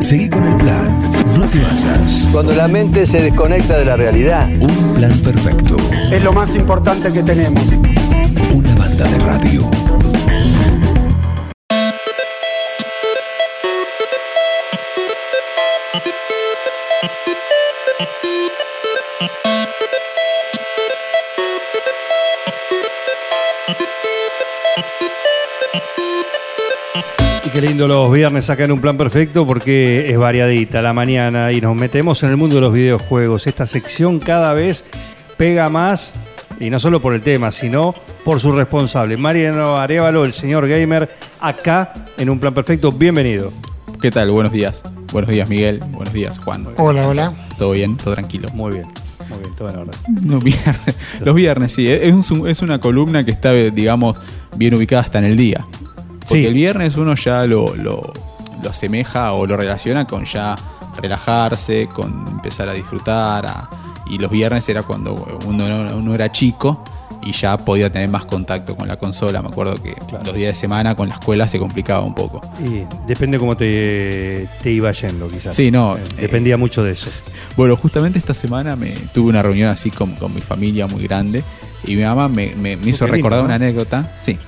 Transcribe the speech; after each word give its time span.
Seguí 0.00 0.28
con 0.28 0.44
el 0.44 0.56
plan. 0.56 0.98
No 1.38 1.46
te 1.46 1.60
basas. 1.60 2.28
Cuando 2.32 2.52
la 2.54 2.68
mente 2.68 3.06
se 3.06 3.22
desconecta 3.22 3.78
de 3.78 3.84
la 3.84 3.96
realidad. 3.96 4.48
Un 4.60 4.94
plan 4.94 5.12
perfecto. 5.18 5.76
Es 6.10 6.22
lo 6.24 6.32
más 6.32 6.54
importante 6.54 7.12
que 7.12 7.22
tenemos. 7.22 7.62
Una 8.52 8.74
banda 8.74 9.04
de 9.04 9.18
radio. 9.18 9.89
Qué 27.60 27.66
lindo 27.66 27.86
los 27.88 28.10
viernes 28.12 28.48
acá 28.48 28.64
en 28.64 28.72
Un 28.72 28.80
Plan 28.80 28.96
Perfecto 28.96 29.46
porque 29.46 30.10
es 30.10 30.16
variadita 30.16 30.80
la 30.80 30.92
mañana 30.92 31.52
y 31.52 31.60
nos 31.60 31.76
metemos 31.76 32.22
en 32.22 32.30
el 32.30 32.36
mundo 32.36 32.54
de 32.56 32.60
los 32.62 32.72
videojuegos. 32.72 33.46
Esta 33.46 33.66
sección 33.66 34.18
cada 34.18 34.54
vez 34.54 34.84
pega 35.36 35.68
más 35.68 36.14
y 36.58 36.70
no 36.70 36.78
solo 36.78 37.00
por 37.00 37.14
el 37.14 37.20
tema, 37.20 37.50
sino 37.50 37.94
por 38.24 38.40
su 38.40 38.52
responsable. 38.52 39.16
Mariano 39.16 39.76
Arevalo, 39.76 40.24
el 40.24 40.32
señor 40.32 40.68
gamer, 40.68 41.10
acá 41.40 41.92
en 42.16 42.30
Un 42.30 42.38
Plan 42.38 42.54
Perfecto. 42.54 42.92
Bienvenido. 42.92 43.52
¿Qué 44.00 44.10
tal? 44.10 44.30
Buenos 44.30 44.52
días. 44.52 44.82
Buenos 45.12 45.30
días, 45.30 45.48
Miguel. 45.48 45.80
Buenos 45.90 46.14
días, 46.14 46.38
Juan. 46.38 46.66
Hola, 46.78 47.06
hola. 47.08 47.32
¿Todo 47.58 47.72
bien? 47.72 47.96
¿Todo 47.98 48.14
tranquilo? 48.14 48.48
Muy 48.54 48.72
bien, 48.72 48.86
muy 49.28 49.38
bien, 49.40 49.54
todo 49.54 49.68
en 49.68 49.76
orden. 49.76 49.94
Los 50.24 50.42
viernes, 50.44 50.96
los 51.20 51.34
viernes, 51.34 51.72
sí. 51.72 51.90
Es, 51.90 52.30
un- 52.30 52.48
es 52.48 52.62
una 52.62 52.78
columna 52.80 53.24
que 53.24 53.32
está, 53.32 53.52
digamos, 53.52 54.16
bien 54.56 54.72
ubicada 54.74 55.02
hasta 55.02 55.18
en 55.18 55.26
el 55.26 55.36
día. 55.36 55.66
Porque 56.30 56.42
Sí. 56.42 56.46
el 56.46 56.54
viernes 56.54 56.96
uno 56.96 57.14
ya 57.14 57.44
lo, 57.46 57.74
lo, 57.76 58.12
lo 58.62 58.70
asemeja 58.70 59.32
o 59.34 59.46
lo 59.46 59.56
relaciona 59.56 60.06
con 60.06 60.24
ya 60.24 60.56
relajarse, 61.04 61.88
con 61.92 62.26
empezar 62.28 62.68
a 62.68 62.72
disfrutar. 62.72 63.46
a- 63.46 63.68
y 64.06 64.18
los 64.18 64.30
viernes 64.30 64.68
era 64.68 64.82
cuando 64.82 65.14
uno, 65.46 65.64
uno 65.96 66.14
era 66.14 66.32
chico 66.32 66.82
y 67.22 67.30
ya 67.32 67.56
podía 67.58 67.92
tener 67.92 68.08
más 68.08 68.24
contacto 68.24 68.74
con 68.76 68.88
la 68.88 68.96
consola. 68.96 69.40
Me 69.40 69.48
acuerdo 69.48 69.74
que 69.80 69.92
Claro. 69.92 70.24
los 70.24 70.34
días 70.34 70.54
de 70.54 70.58
semana 70.60 70.96
con 70.96 71.08
la 71.08 71.14
escuela 71.14 71.46
se 71.46 71.60
complicaba 71.60 72.00
un 72.04 72.14
poco. 72.14 72.40
Y 72.64 72.82
depende 73.06 73.38
cómo 73.38 73.56
te, 73.56 74.48
te 74.64 74.70
iba 74.72 74.90
yendo, 74.90 75.28
quizás. 75.28 75.54
Sí, 75.54 75.70
no, 75.70 75.96
Eh, 75.96 76.00
eh, 76.18 76.22
Dependía 76.22 76.56
mucho 76.56 76.82
de 76.82 76.92
eso. 76.92 77.08
Bueno, 77.56 77.76
justamente 77.76 78.18
esta 78.18 78.34
semana 78.34 78.74
me 78.74 78.90
tuve 79.14 79.28
una 79.30 79.42
reunión 79.42 79.68
así 79.68 79.90
con, 79.92 80.12
con 80.16 80.34
mi 80.34 80.40
familia 80.40 80.88
muy 80.88 81.04
grande 81.04 81.44
y 81.86 81.94
mi 81.94 82.02
mamá 82.02 82.28
me, 82.28 82.54
me- 82.56 82.76
me 82.76 82.90
hizo 82.90 83.04
lindo, 83.04 83.16
recordar 83.16 83.40
¿no? 83.40 83.44
una 83.46 83.54
anécdota. 83.56 84.10
Sí. 84.24 84.38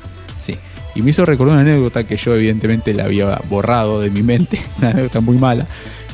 Y 0.95 1.03
me 1.03 1.11
hizo 1.11 1.25
recordar 1.25 1.55
una 1.55 1.63
anécdota 1.63 2.05
que 2.05 2.17
yo 2.17 2.35
evidentemente 2.35 2.93
la 2.93 3.05
había 3.05 3.41
borrado 3.49 4.01
de 4.01 4.11
mi 4.11 4.23
mente, 4.23 4.61
una 4.79 4.91
anécdota 4.91 5.21
muy 5.21 5.39
mala, 5.39 5.67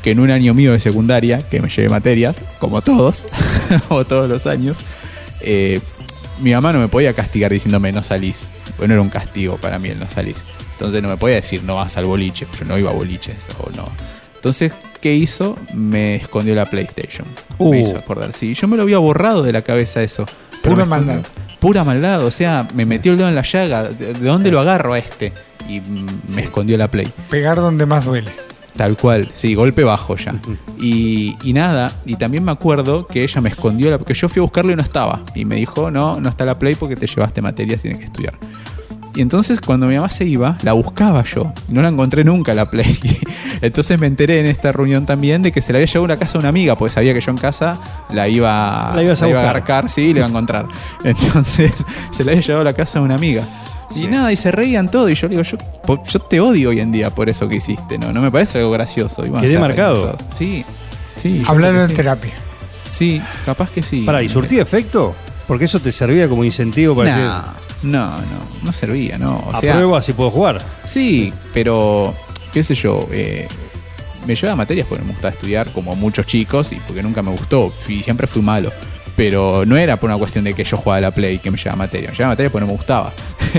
que 0.02 0.12
en 0.12 0.20
un 0.20 0.30
año 0.30 0.54
mío 0.54 0.72
de 0.72 0.80
secundaria, 0.80 1.42
que 1.48 1.60
me 1.60 1.68
llevé 1.68 1.88
materias, 1.88 2.36
como 2.58 2.82
todos, 2.82 3.26
como 3.88 4.04
todos 4.04 4.28
los 4.28 4.46
años, 4.46 4.78
eh, 5.40 5.80
mi 6.40 6.52
mamá 6.52 6.72
no 6.72 6.78
me 6.78 6.88
podía 6.88 7.12
castigar 7.14 7.52
diciéndome 7.52 7.92
no 7.92 8.04
salís. 8.04 8.46
Bueno, 8.78 8.94
era 8.94 9.02
un 9.02 9.08
castigo 9.08 9.56
para 9.56 9.78
mí 9.78 9.88
el 9.88 9.98
no 9.98 10.08
salís. 10.08 10.36
Entonces 10.72 11.02
no 11.02 11.08
me 11.08 11.16
podía 11.16 11.36
decir 11.36 11.64
no 11.64 11.74
vas 11.74 11.96
al 11.96 12.04
boliche. 12.04 12.46
Yo 12.58 12.64
no 12.64 12.78
iba 12.78 12.90
a 12.90 12.94
boliches 12.94 13.48
o 13.58 13.70
no. 13.70 13.88
Entonces, 14.36 14.72
¿qué 15.00 15.14
hizo? 15.14 15.58
Me 15.74 16.14
escondió 16.14 16.54
la 16.54 16.70
PlayStation. 16.70 17.26
Uh. 17.58 17.70
Me 17.72 17.80
hizo 17.80 17.96
acordar. 17.96 18.32
Sí, 18.32 18.54
yo 18.54 18.68
me 18.68 18.76
lo 18.76 18.84
había 18.84 18.98
borrado 18.98 19.42
de 19.42 19.52
la 19.52 19.62
cabeza 19.62 20.02
eso. 20.02 20.26
Escondió. 20.52 20.86
maldad. 20.86 21.22
Pura 21.58 21.84
maldad. 21.84 22.24
O 22.24 22.30
sea, 22.30 22.66
me 22.74 22.86
metió 22.86 23.12
el 23.12 23.18
dedo 23.18 23.28
en 23.28 23.34
la 23.34 23.42
llaga. 23.42 23.84
¿De, 23.84 24.14
de 24.14 24.26
dónde 24.26 24.50
lo 24.50 24.60
agarro 24.60 24.94
a 24.94 24.98
este? 24.98 25.32
Y 25.68 25.80
me 25.80 26.42
escondió 26.42 26.78
la 26.78 26.90
Play. 26.90 27.12
Pegar 27.30 27.56
donde 27.56 27.86
más 27.86 28.04
duele. 28.04 28.30
Tal 28.76 28.96
cual, 28.96 29.28
sí, 29.34 29.54
golpe 29.56 29.82
bajo 29.82 30.16
ya. 30.16 30.34
Y, 30.80 31.36
y 31.42 31.52
nada, 31.52 31.90
y 32.06 32.14
también 32.14 32.44
me 32.44 32.52
acuerdo 32.52 33.04
que 33.08 33.24
ella 33.24 33.40
me 33.40 33.48
escondió, 33.48 33.90
la, 33.90 33.98
porque 33.98 34.14
yo 34.14 34.28
fui 34.28 34.38
a 34.38 34.44
buscarlo 34.44 34.70
y 34.72 34.76
no 34.76 34.82
estaba. 34.82 35.24
Y 35.34 35.44
me 35.44 35.56
dijo, 35.56 35.90
no, 35.90 36.20
no 36.20 36.28
está 36.28 36.44
la 36.44 36.56
Play 36.56 36.76
porque 36.76 36.94
te 36.94 37.08
llevaste 37.08 37.42
materias, 37.42 37.82
tienes 37.82 37.98
que 37.98 38.04
estudiar. 38.04 38.34
Y 39.18 39.22
entonces 39.22 39.60
cuando 39.60 39.88
mi 39.88 39.96
mamá 39.96 40.08
se 40.10 40.24
iba, 40.26 40.56
la 40.62 40.74
buscaba 40.74 41.24
yo. 41.24 41.52
No 41.70 41.82
la 41.82 41.88
encontré 41.88 42.22
nunca 42.22 42.54
la 42.54 42.70
Play. 42.70 42.96
Entonces 43.62 43.98
me 43.98 44.06
enteré 44.06 44.38
en 44.38 44.46
esta 44.46 44.70
reunión 44.70 45.06
también 45.06 45.42
de 45.42 45.50
que 45.50 45.60
se 45.60 45.72
la 45.72 45.78
había 45.78 45.86
llevado 45.86 46.02
a 46.02 46.04
una 46.04 46.16
casa 46.18 46.38
a 46.38 46.40
una 46.40 46.50
amiga, 46.50 46.78
porque 46.78 46.94
sabía 46.94 47.12
que 47.14 47.20
yo 47.20 47.32
en 47.32 47.36
casa 47.38 47.80
la 48.12 48.28
iba, 48.28 48.92
La 48.94 49.02
ibas 49.02 49.20
a 49.20 49.28
iba 49.28 49.40
a 49.40 49.42
buscar. 49.42 49.56
agarcar, 49.56 49.90
sí, 49.90 50.02
y 50.02 50.12
la 50.12 50.20
iba 50.20 50.26
a 50.26 50.28
encontrar. 50.28 50.66
Entonces 51.04 51.72
se 52.12 52.22
la 52.22 52.30
había 52.30 52.42
llevado 52.42 52.60
a 52.60 52.64
la 52.64 52.72
casa 52.74 53.00
de 53.00 53.04
una 53.06 53.16
amiga. 53.16 53.42
Y 53.90 54.00
Sí. 54.02 54.06
nada, 54.06 54.30
y 54.32 54.36
se 54.36 54.52
reían 54.52 54.88
todo. 54.88 55.08
Y 55.08 55.16
yo 55.16 55.26
le 55.26 55.36
digo, 55.36 55.42
yo, 55.42 56.02
yo 56.04 56.18
te 56.20 56.38
odio 56.40 56.68
hoy 56.70 56.78
en 56.78 56.92
día 56.92 57.10
por 57.12 57.28
eso 57.28 57.48
que 57.48 57.56
hiciste, 57.56 57.98
¿no? 57.98 58.12
No 58.12 58.20
me 58.20 58.30
parece 58.30 58.58
algo 58.58 58.70
gracioso. 58.70 59.26
Y 59.26 59.30
bueno, 59.30 59.44
Quedé 59.44 59.58
marcado. 59.58 60.16
Sí, 60.38 60.64
sí. 61.20 61.42
creo 61.44 61.82
en 61.82 61.88
sí. 61.88 61.94
terapia. 61.96 62.34
Sí, 62.84 63.20
capaz 63.44 63.70
que 63.70 63.82
sí. 63.82 64.02
Pará, 64.02 64.22
¿y 64.22 64.28
surtía 64.28 64.62
efecto? 64.62 65.12
Porque 65.48 65.64
eso 65.64 65.80
te 65.80 65.90
servía 65.90 66.28
como 66.28 66.44
incentivo 66.44 66.94
para 66.94 67.16
decir, 67.16 67.32
No, 67.82 68.18
no, 68.18 68.48
no, 68.62 68.72
servía, 68.72 69.18
¿no? 69.18 69.38
O 69.46 69.60
sea, 69.60 69.72
apruebo 69.72 69.96
así 69.96 70.12
puedo 70.12 70.30
jugar. 70.30 70.60
Sí, 70.84 71.32
pero 71.54 72.14
qué 72.52 72.64
sé 72.64 72.74
yo, 72.74 73.08
eh, 73.12 73.46
me 74.26 74.34
llevaba 74.34 74.56
materias 74.56 74.86
porque 74.88 75.04
me 75.04 75.12
gustaba 75.12 75.32
estudiar 75.32 75.70
como 75.72 75.94
muchos 75.94 76.26
chicos 76.26 76.72
y 76.72 76.76
porque 76.76 77.02
nunca 77.02 77.22
me 77.22 77.30
gustó 77.30 77.72
y 77.88 78.02
siempre 78.02 78.26
fui 78.26 78.42
malo. 78.42 78.70
Pero 79.16 79.64
no 79.66 79.76
era 79.76 79.96
por 79.96 80.10
una 80.10 80.18
cuestión 80.18 80.44
de 80.44 80.54
que 80.54 80.62
yo 80.62 80.76
jugaba 80.76 80.98
a 80.98 81.00
la 81.00 81.10
Play 81.10 81.38
que 81.38 81.50
me 81.50 81.58
llevaba 81.58 81.76
materia. 81.76 82.10
Me 82.10 82.14
llevaba 82.14 82.32
materia 82.34 82.50
porque 82.50 82.66
no 82.66 82.72
me 82.72 82.76
gustaba. 82.76 83.12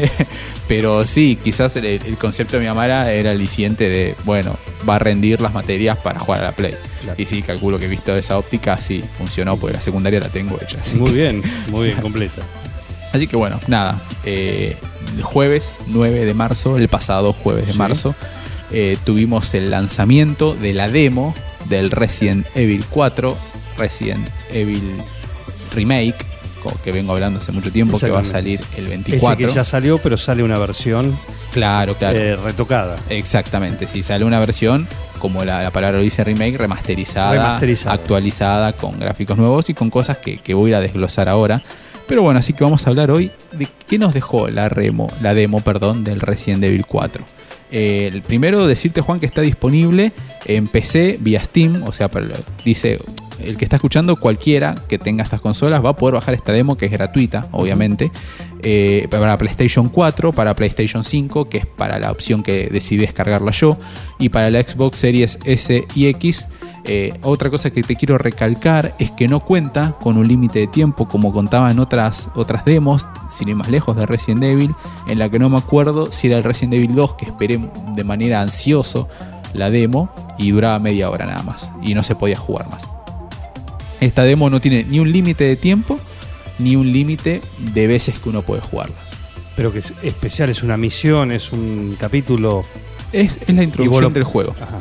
pero 0.69 1.05
sí, 1.05 1.37
quizás 1.43 1.75
el, 1.75 1.85
el 1.85 2.17
concepto 2.17 2.55
de 2.55 2.61
mi 2.61 2.67
mamá 2.67 2.85
era, 2.85 3.11
el 3.11 3.27
aliciente 3.27 3.89
de, 3.89 4.15
bueno, 4.23 4.55
va 4.87 4.95
a 4.95 4.99
rendir 4.99 5.41
las 5.41 5.53
materias 5.53 5.97
para 5.97 6.19
jugar 6.19 6.41
a 6.41 6.43
la 6.43 6.51
Play. 6.53 6.75
Claro. 7.01 7.21
Y 7.21 7.25
sí, 7.25 7.41
calculo 7.41 7.77
que 7.77 7.87
visto 7.87 8.15
esa 8.15 8.37
óptica, 8.37 8.77
sí, 8.77 9.03
funcionó 9.17 9.57
porque 9.57 9.75
la 9.75 9.81
secundaria 9.81 10.21
la 10.21 10.29
tengo 10.29 10.57
hecha. 10.61 10.77
Muy 10.95 11.11
bien, 11.11 11.43
muy 11.69 11.87
bien, 11.87 12.01
completa. 12.01 12.41
Así 13.13 13.27
que 13.27 13.35
bueno, 13.35 13.59
nada. 13.67 13.99
eh, 14.25 14.77
el 15.15 15.23
jueves 15.23 15.71
9 15.87 16.25
de 16.25 16.33
marzo, 16.33 16.77
el 16.77 16.87
pasado 16.89 17.33
jueves 17.33 17.65
de 17.67 17.71
Sí. 17.73 17.77
marzo, 17.79 18.15
eh, 18.71 18.97
tuvimos 19.05 19.53
el 19.53 19.71
lanzamiento 19.71 20.53
de 20.53 20.73
la 20.73 20.89
demo 20.89 21.33
del 21.69 21.89
Resident 21.89 22.45
Evil 22.55 22.83
4, 22.89 23.35
Resident 23.77 24.27
Evil 24.51 24.83
Remake, 25.73 26.15
que 26.83 26.91
vengo 26.91 27.13
hablando 27.13 27.39
hace 27.39 27.51
mucho 27.51 27.71
tiempo, 27.71 27.97
que 27.99 28.09
va 28.09 28.19
a 28.19 28.25
salir 28.25 28.59
el 28.77 28.83
Ese 28.85 28.89
24. 28.89 29.47
que 29.47 29.53
ya 29.53 29.63
salió, 29.63 29.97
pero 29.97 30.17
sale 30.17 30.43
una 30.43 30.57
versión 30.57 31.17
Claro, 31.53 31.95
claro. 31.95 32.17
eh, 32.17 32.35
retocada. 32.35 32.97
Exactamente, 33.09 33.87
si 33.87 34.03
sale 34.03 34.23
una 34.25 34.39
versión, 34.39 34.87
como 35.19 35.43
la, 35.45 35.63
la 35.63 35.71
palabra 35.71 35.97
lo 35.97 36.03
dice 36.03 36.23
remake, 36.23 36.57
remasterizada, 36.57 37.31
Remasterizada. 37.33 37.95
actualizada, 37.95 38.73
con 38.73 38.99
gráficos 38.99 39.37
nuevos 39.37 39.69
y 39.69 39.73
con 39.73 39.89
cosas 39.89 40.17
que, 40.17 40.37
que 40.37 40.53
voy 40.53 40.69
a 40.69 40.69
ir 40.71 40.75
a 40.75 40.81
desglosar 40.81 41.27
ahora. 41.29 41.61
Pero 42.07 42.23
bueno, 42.23 42.39
así 42.39 42.53
que 42.53 42.63
vamos 42.63 42.85
a 42.85 42.89
hablar 42.89 43.11
hoy 43.11 43.31
de 43.51 43.67
qué 43.87 43.97
nos 43.99 44.13
dejó 44.13 44.47
la, 44.49 44.67
remo, 44.69 45.11
la 45.21 45.33
demo 45.33 45.61
perdón, 45.61 46.03
del 46.03 46.19
Resident 46.21 46.63
Evil 46.63 46.85
4. 46.85 47.23
Eh, 47.71 48.09
el 48.11 48.23
primero, 48.23 48.65
decirte, 48.65 49.01
Juan, 49.01 49.19
que 49.19 49.27
está 49.27 49.41
disponible 49.41 50.11
en 50.45 50.67
PC 50.67 51.17
vía 51.21 51.43
Steam. 51.43 51.83
O 51.83 51.93
sea, 51.93 52.09
para- 52.09 52.25
dice 52.65 52.99
el 53.43 53.57
que 53.57 53.65
está 53.65 53.77
escuchando, 53.77 54.15
cualquiera 54.17 54.75
que 54.87 54.97
tenga 54.97 55.23
estas 55.23 55.41
consolas 55.41 55.83
va 55.83 55.89
a 55.89 55.95
poder 55.95 56.15
bajar 56.15 56.33
esta 56.33 56.51
demo, 56.51 56.77
que 56.77 56.85
es 56.85 56.91
gratuita, 56.91 57.47
obviamente. 57.51 58.11
Eh, 58.61 59.07
para 59.09 59.37
PlayStation 59.37 59.89
4, 59.89 60.33
para 60.33 60.55
PlayStation 60.55 61.03
5, 61.03 61.49
que 61.49 61.59
es 61.59 61.65
para 61.65 61.99
la 61.99 62.11
opción 62.11 62.43
que 62.43 62.69
decidí 62.69 63.01
descargarla 63.01 63.51
yo. 63.51 63.77
Y 64.19 64.29
para 64.29 64.49
la 64.49 64.61
Xbox 64.61 64.97
Series 64.97 65.39
S 65.45 65.85
y 65.95 66.07
X. 66.07 66.47
Eh, 66.85 67.13
otra 67.21 67.49
cosa 67.49 67.69
que 67.71 67.83
te 67.83 67.95
quiero 67.95 68.17
recalcar 68.17 68.95
es 68.99 69.11
que 69.11 69.27
no 69.27 69.41
cuenta 69.41 69.95
con 70.01 70.17
un 70.17 70.27
límite 70.27 70.59
de 70.59 70.67
tiempo 70.67 71.07
como 71.07 71.33
contaban 71.33 71.77
otras, 71.79 72.29
otras 72.35 72.65
demos, 72.65 73.05
sin 73.29 73.49
ir 73.49 73.55
más 73.55 73.69
lejos 73.69 73.95
de 73.95 74.05
Resident 74.05 74.43
Evil, 74.43 74.73
en 75.07 75.19
la 75.19 75.29
que 75.29 75.39
no 75.39 75.49
me 75.49 75.57
acuerdo 75.57 76.11
si 76.11 76.27
era 76.27 76.37
el 76.37 76.43
Resident 76.43 76.75
Evil 76.75 76.95
2 76.95 77.13
que 77.15 77.25
esperé 77.25 77.59
de 77.95 78.03
manera 78.03 78.41
ansioso 78.41 79.07
la 79.53 79.69
demo 79.69 80.09
y 80.37 80.51
duraba 80.51 80.79
media 80.79 81.09
hora 81.09 81.25
nada 81.25 81.43
más 81.43 81.71
y 81.81 81.93
no 81.93 82.03
se 82.03 82.15
podía 82.15 82.37
jugar 82.37 82.69
más. 82.69 82.87
Esta 84.01 84.23
demo 84.23 84.49
no 84.49 84.61
tiene 84.61 84.83
ni 84.85 84.99
un 84.99 85.11
límite 85.11 85.43
de 85.43 85.55
tiempo 85.55 85.99
ni 86.57 86.75
un 86.75 86.91
límite 86.91 87.41
de 87.73 87.87
veces 87.87 88.19
que 88.19 88.29
uno 88.29 88.41
puede 88.41 88.61
jugarla. 88.61 88.95
Pero 89.55 89.73
que 89.73 89.79
es 89.79 89.93
especial, 90.03 90.49
es 90.49 90.63
una 90.63 90.77
misión, 90.77 91.31
es 91.31 91.51
un 91.51 91.97
capítulo. 91.99 92.63
Es, 93.11 93.35
es 93.47 93.55
la 93.55 93.63
introducción 93.63 94.03
lo- 94.05 94.09
del 94.11 94.23
juego. 94.23 94.55
Ajá. 94.61 94.79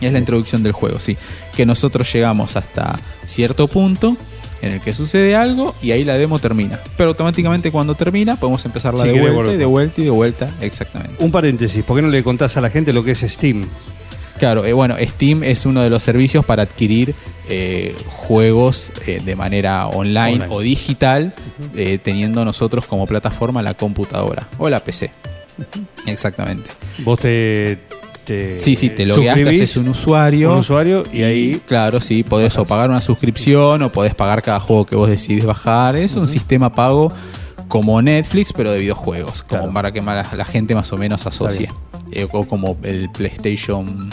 Es 0.00 0.12
la 0.12 0.18
introducción 0.18 0.62
del 0.62 0.72
juego, 0.72 1.00
sí. 1.00 1.16
Que 1.56 1.64
nosotros 1.64 2.12
llegamos 2.12 2.56
hasta 2.56 2.98
cierto 3.26 3.66
punto 3.68 4.16
en 4.62 4.72
el 4.72 4.80
que 4.80 4.92
sucede 4.94 5.34
algo 5.36 5.74
y 5.82 5.92
ahí 5.92 6.04
la 6.04 6.18
demo 6.18 6.38
termina. 6.38 6.78
Pero 6.96 7.10
automáticamente 7.10 7.70
cuando 7.72 7.94
termina 7.94 8.36
podemos 8.36 8.64
empezarla 8.64 9.04
Si 9.04 9.10
de 9.10 9.20
vuelta 9.20 9.52
y 9.52 9.56
de 9.56 9.64
vuelta 9.64 10.00
y 10.00 10.04
de 10.04 10.10
vuelta. 10.10 10.50
Exactamente. 10.60 11.14
Un 11.18 11.30
paréntesis, 11.30 11.82
¿por 11.84 11.96
qué 11.96 12.02
no 12.02 12.08
le 12.08 12.22
contás 12.22 12.56
a 12.56 12.60
la 12.60 12.68
gente 12.70 12.92
lo 12.92 13.04
que 13.04 13.12
es 13.12 13.20
Steam? 13.20 13.64
Claro, 14.38 14.64
eh, 14.64 14.72
bueno, 14.72 14.96
Steam 15.00 15.42
es 15.42 15.64
uno 15.66 15.82
de 15.82 15.90
los 15.90 16.02
servicios 16.02 16.44
para 16.44 16.62
adquirir 16.64 17.14
eh, 17.48 17.94
juegos 18.06 18.92
eh, 19.06 19.20
de 19.24 19.36
manera 19.36 19.86
online, 19.86 20.34
Online. 20.44 20.46
o 20.50 20.60
digital, 20.60 21.34
eh, 21.74 21.98
teniendo 22.02 22.44
nosotros 22.44 22.86
como 22.86 23.06
plataforma 23.06 23.62
la 23.62 23.74
computadora 23.74 24.48
o 24.58 24.68
la 24.68 24.80
PC. 24.82 25.10
Exactamente. 26.06 26.70
Vos 26.98 27.20
te, 27.20 27.78
Sí, 28.58 28.74
sí, 28.74 28.90
te 28.90 29.06
logueaste, 29.06 29.48
haces 29.48 29.76
un 29.76 29.88
usuario. 29.88 30.52
un 30.54 30.58
usuario 30.58 31.04
y 31.12 31.22
ahí 31.22 31.62
Claro, 31.64 32.00
sí, 32.00 32.24
podés 32.24 32.58
o 32.58 32.64
pagar 32.64 32.90
una 32.90 33.00
suscripción 33.00 33.82
o 33.82 33.92
podés 33.92 34.16
pagar 34.16 34.42
cada 34.42 34.58
juego 34.58 34.84
que 34.84 34.96
vos 34.96 35.08
decidís 35.08 35.44
bajar. 35.44 35.94
Es 35.94 36.16
un 36.16 36.26
sistema 36.26 36.74
pago 36.74 37.12
como 37.68 38.00
Netflix, 38.02 38.52
pero 38.52 38.72
de 38.72 38.78
videojuegos, 38.80 39.42
como 39.42 39.60
Claro. 39.62 39.74
para 39.74 39.92
que 39.92 40.00
la, 40.02 40.26
la 40.36 40.44
gente 40.44 40.74
más 40.74 40.92
o 40.92 40.96
menos 40.98 41.26
asocie. 41.26 41.70
Eh, 42.12 42.28
o 42.32 42.44
como 42.46 42.76
el 42.82 43.10
PlayStation, 43.10 44.10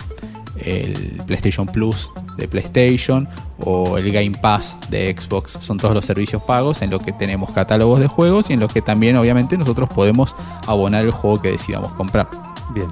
el 0.65 1.21
PlayStation 1.27 1.67
Plus 1.67 2.11
de 2.37 2.47
PlayStation 2.47 3.27
o 3.59 3.97
el 3.99 4.11
Game 4.11 4.31
Pass 4.31 4.77
de 4.89 5.15
Xbox. 5.15 5.57
Son 5.61 5.77
todos 5.77 5.93
los 5.93 6.05
servicios 6.05 6.41
pagos 6.43 6.81
en 6.81 6.89
los 6.89 7.01
que 7.03 7.11
tenemos 7.11 7.51
catálogos 7.51 7.99
de 7.99 8.07
juegos 8.07 8.49
y 8.49 8.53
en 8.53 8.59
los 8.59 8.73
que 8.73 8.81
también 8.81 9.15
obviamente 9.17 9.57
nosotros 9.57 9.89
podemos 9.89 10.35
abonar 10.65 11.05
el 11.05 11.11
juego 11.11 11.41
que 11.41 11.51
decidamos 11.51 11.91
comprar. 11.93 12.27
bien. 12.73 12.87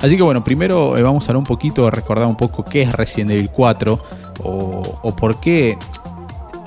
Así 0.00 0.16
que 0.16 0.22
bueno, 0.22 0.42
primero 0.42 0.96
eh, 0.96 1.02
vamos 1.02 1.24
a 1.24 1.32
hablar 1.32 1.36
un 1.40 1.44
poquito, 1.44 1.90
recordar 1.90 2.26
un 2.26 2.36
poco 2.36 2.64
qué 2.64 2.80
es 2.82 2.92
Resident 2.92 3.32
Evil 3.32 3.50
4 3.50 4.02
o, 4.42 4.98
o 5.02 5.14
por 5.16 5.40
qué 5.40 5.76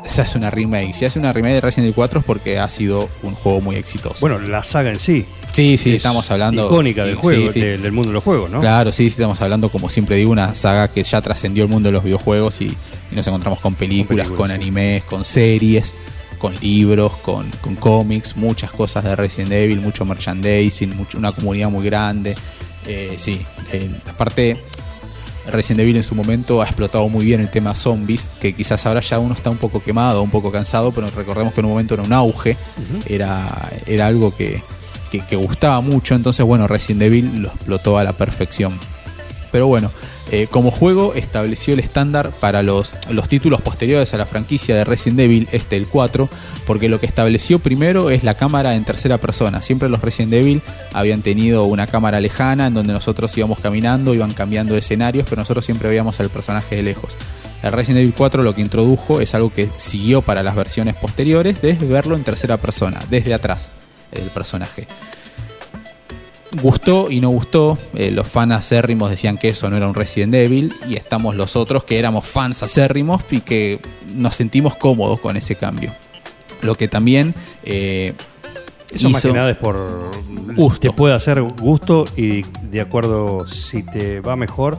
se 0.05 0.21
hace 0.21 0.37
una 0.37 0.49
remake. 0.49 0.93
Si 0.93 1.05
hace 1.05 1.19
una 1.19 1.31
remake 1.31 1.55
de 1.55 1.61
Resident 1.61 1.85
Evil 1.85 1.95
4 1.95 2.19
es 2.19 2.25
porque 2.25 2.59
ha 2.59 2.69
sido 2.69 3.09
un 3.21 3.35
juego 3.35 3.61
muy 3.61 3.75
exitoso. 3.75 4.17
Bueno, 4.21 4.39
la 4.39 4.63
saga 4.63 4.89
en 4.89 4.99
sí. 4.99 5.25
sí, 5.53 5.77
sí, 5.77 5.91
es 5.91 5.97
estamos 5.97 6.29
hablando. 6.31 6.65
Icónica 6.65 7.05
del 7.05 7.15
juego, 7.15 7.51
sí. 7.51 7.59
del, 7.59 7.81
del 7.81 7.91
mundo 7.91 8.09
de 8.09 8.13
los 8.13 8.23
juegos, 8.23 8.49
¿no? 8.49 8.59
Claro, 8.59 8.91
sí, 8.91 9.03
sí, 9.05 9.15
estamos 9.21 9.41
hablando, 9.41 9.69
como 9.69 9.89
siempre 9.89 10.15
digo, 10.15 10.31
una 10.31 10.53
saga 10.55 10.87
que 10.87 11.03
ya 11.03 11.21
trascendió 11.21 11.63
el 11.63 11.69
mundo 11.69 11.87
de 11.87 11.93
los 11.93 12.03
videojuegos 12.03 12.61
y, 12.61 12.75
y 13.11 13.15
nos 13.15 13.25
encontramos 13.27 13.59
con 13.59 13.75
películas, 13.75 14.27
con, 14.27 14.47
películas, 14.47 14.55
animes, 14.55 15.03
con 15.03 15.25
series, 15.25 15.95
con 16.37 16.53
libros, 16.59 17.13
con, 17.21 17.49
con 17.61 17.75
cómics, 17.75 18.35
muchas 18.35 18.71
cosas 18.71 19.03
de 19.03 19.15
Resident 19.15 19.53
Evil, 19.53 19.79
mucho 19.79 20.03
merchandising, 20.05 20.95
mucho, 20.95 21.17
una 21.17 21.31
comunidad 21.31 21.69
muy 21.69 21.85
grande. 21.85 22.35
Eh, 22.85 23.13
sí, 23.17 23.41
eh, 23.71 23.89
aparte, 24.09 24.57
Resident 25.47 25.81
Evil 25.81 25.97
en 25.97 26.03
su 26.03 26.15
momento 26.15 26.61
ha 26.61 26.65
explotado 26.65 27.07
muy 27.09 27.25
bien 27.25 27.41
el 27.41 27.49
tema 27.49 27.75
zombies, 27.75 28.29
que 28.39 28.53
quizás 28.53 28.85
ahora 28.85 29.01
ya 29.01 29.19
uno 29.19 29.33
está 29.33 29.49
un 29.49 29.57
poco 29.57 29.81
quemado, 29.81 30.23
un 30.23 30.29
poco 30.29 30.51
cansado, 30.51 30.91
pero 30.91 31.07
recordemos 31.09 31.53
que 31.53 31.61
en 31.61 31.65
un 31.65 31.71
momento 31.71 31.93
era 31.93 32.03
un 32.03 32.13
auge, 32.13 32.57
era, 33.07 33.71
era 33.85 34.07
algo 34.07 34.35
que, 34.35 34.61
que, 35.11 35.19
que 35.21 35.35
gustaba 35.35 35.81
mucho, 35.81 36.15
entonces 36.15 36.45
bueno, 36.45 36.67
Resident 36.67 37.03
Evil 37.03 37.41
lo 37.41 37.49
explotó 37.49 37.97
a 37.97 38.03
la 38.03 38.13
perfección. 38.13 38.77
Pero 39.51 39.67
bueno, 39.67 39.91
eh, 40.31 40.47
como 40.49 40.71
juego 40.71 41.13
estableció 41.13 41.73
el 41.73 41.79
estándar 41.79 42.31
para 42.39 42.63
los, 42.63 42.95
los 43.09 43.27
títulos 43.27 43.61
posteriores 43.61 44.13
a 44.13 44.17
la 44.17 44.25
franquicia 44.25 44.75
de 44.75 44.83
Resident 44.83 45.19
Evil, 45.19 45.47
este 45.51 45.75
el 45.75 45.87
4, 45.87 46.29
porque 46.65 46.89
lo 46.89 46.99
que 46.99 47.05
estableció 47.05 47.59
primero 47.59 48.09
es 48.09 48.23
la 48.23 48.35
cámara 48.35 48.75
en 48.75 48.85
tercera 48.85 49.17
persona. 49.17 49.61
Siempre 49.61 49.89
los 49.89 50.01
Resident 50.01 50.33
Evil 50.33 50.61
habían 50.93 51.21
tenido 51.21 51.65
una 51.65 51.87
cámara 51.87 52.19
lejana 52.19 52.67
en 52.67 52.73
donde 52.73 52.93
nosotros 52.93 53.37
íbamos 53.37 53.59
caminando, 53.59 54.13
iban 54.13 54.33
cambiando 54.33 54.77
escenarios, 54.77 55.27
pero 55.29 55.41
nosotros 55.41 55.65
siempre 55.65 55.89
veíamos 55.89 56.19
al 56.19 56.29
personaje 56.29 56.77
de 56.77 56.83
lejos. 56.83 57.11
El 57.61 57.71
Resident 57.71 57.99
Evil 57.99 58.13
4 58.17 58.43
lo 58.43 58.55
que 58.55 58.61
introdujo 58.61 59.21
es 59.21 59.35
algo 59.35 59.53
que 59.53 59.69
siguió 59.77 60.21
para 60.21 60.41
las 60.41 60.55
versiones 60.55 60.95
posteriores, 60.95 61.61
de 61.61 61.73
verlo 61.73 62.15
en 62.15 62.23
tercera 62.23 62.57
persona, 62.57 62.99
desde 63.09 63.33
atrás 63.33 63.69
del 64.11 64.29
personaje 64.29 64.87
gustó 66.61 67.09
y 67.09 67.19
no 67.19 67.29
gustó. 67.29 67.77
Eh, 67.93 68.11
los 68.11 68.27
fans 68.27 68.53
acérrimos 68.53 69.09
decían 69.09 69.37
que 69.37 69.49
eso 69.49 69.69
no 69.69 69.77
era 69.77 69.87
un 69.87 69.95
Resident 69.95 70.33
Evil. 70.33 70.73
Y 70.87 70.95
estamos 70.95 71.35
los 71.35 71.55
otros 71.55 71.83
que 71.83 71.99
éramos 71.99 72.25
fans 72.25 72.63
acérrimos 72.63 73.21
y 73.31 73.41
que 73.41 73.79
nos 74.13 74.35
sentimos 74.35 74.75
cómodos 74.75 75.19
con 75.19 75.37
ese 75.37 75.55
cambio. 75.55 75.91
Lo 76.61 76.75
que 76.75 76.87
también 76.87 77.35
eh, 77.63 78.13
Eso 78.91 79.09
más 79.09 79.21
que 79.21 79.33
nada 79.33 79.51
es 79.51 79.57
por 79.57 79.75
Gusto. 80.55 80.79
te 80.79 80.91
puede 80.91 81.13
hacer 81.13 81.41
gusto 81.41 82.05
y 82.15 82.43
de 82.69 82.81
acuerdo 82.81 83.47
si 83.47 83.83
te 83.83 84.19
va 84.19 84.35
mejor 84.35 84.77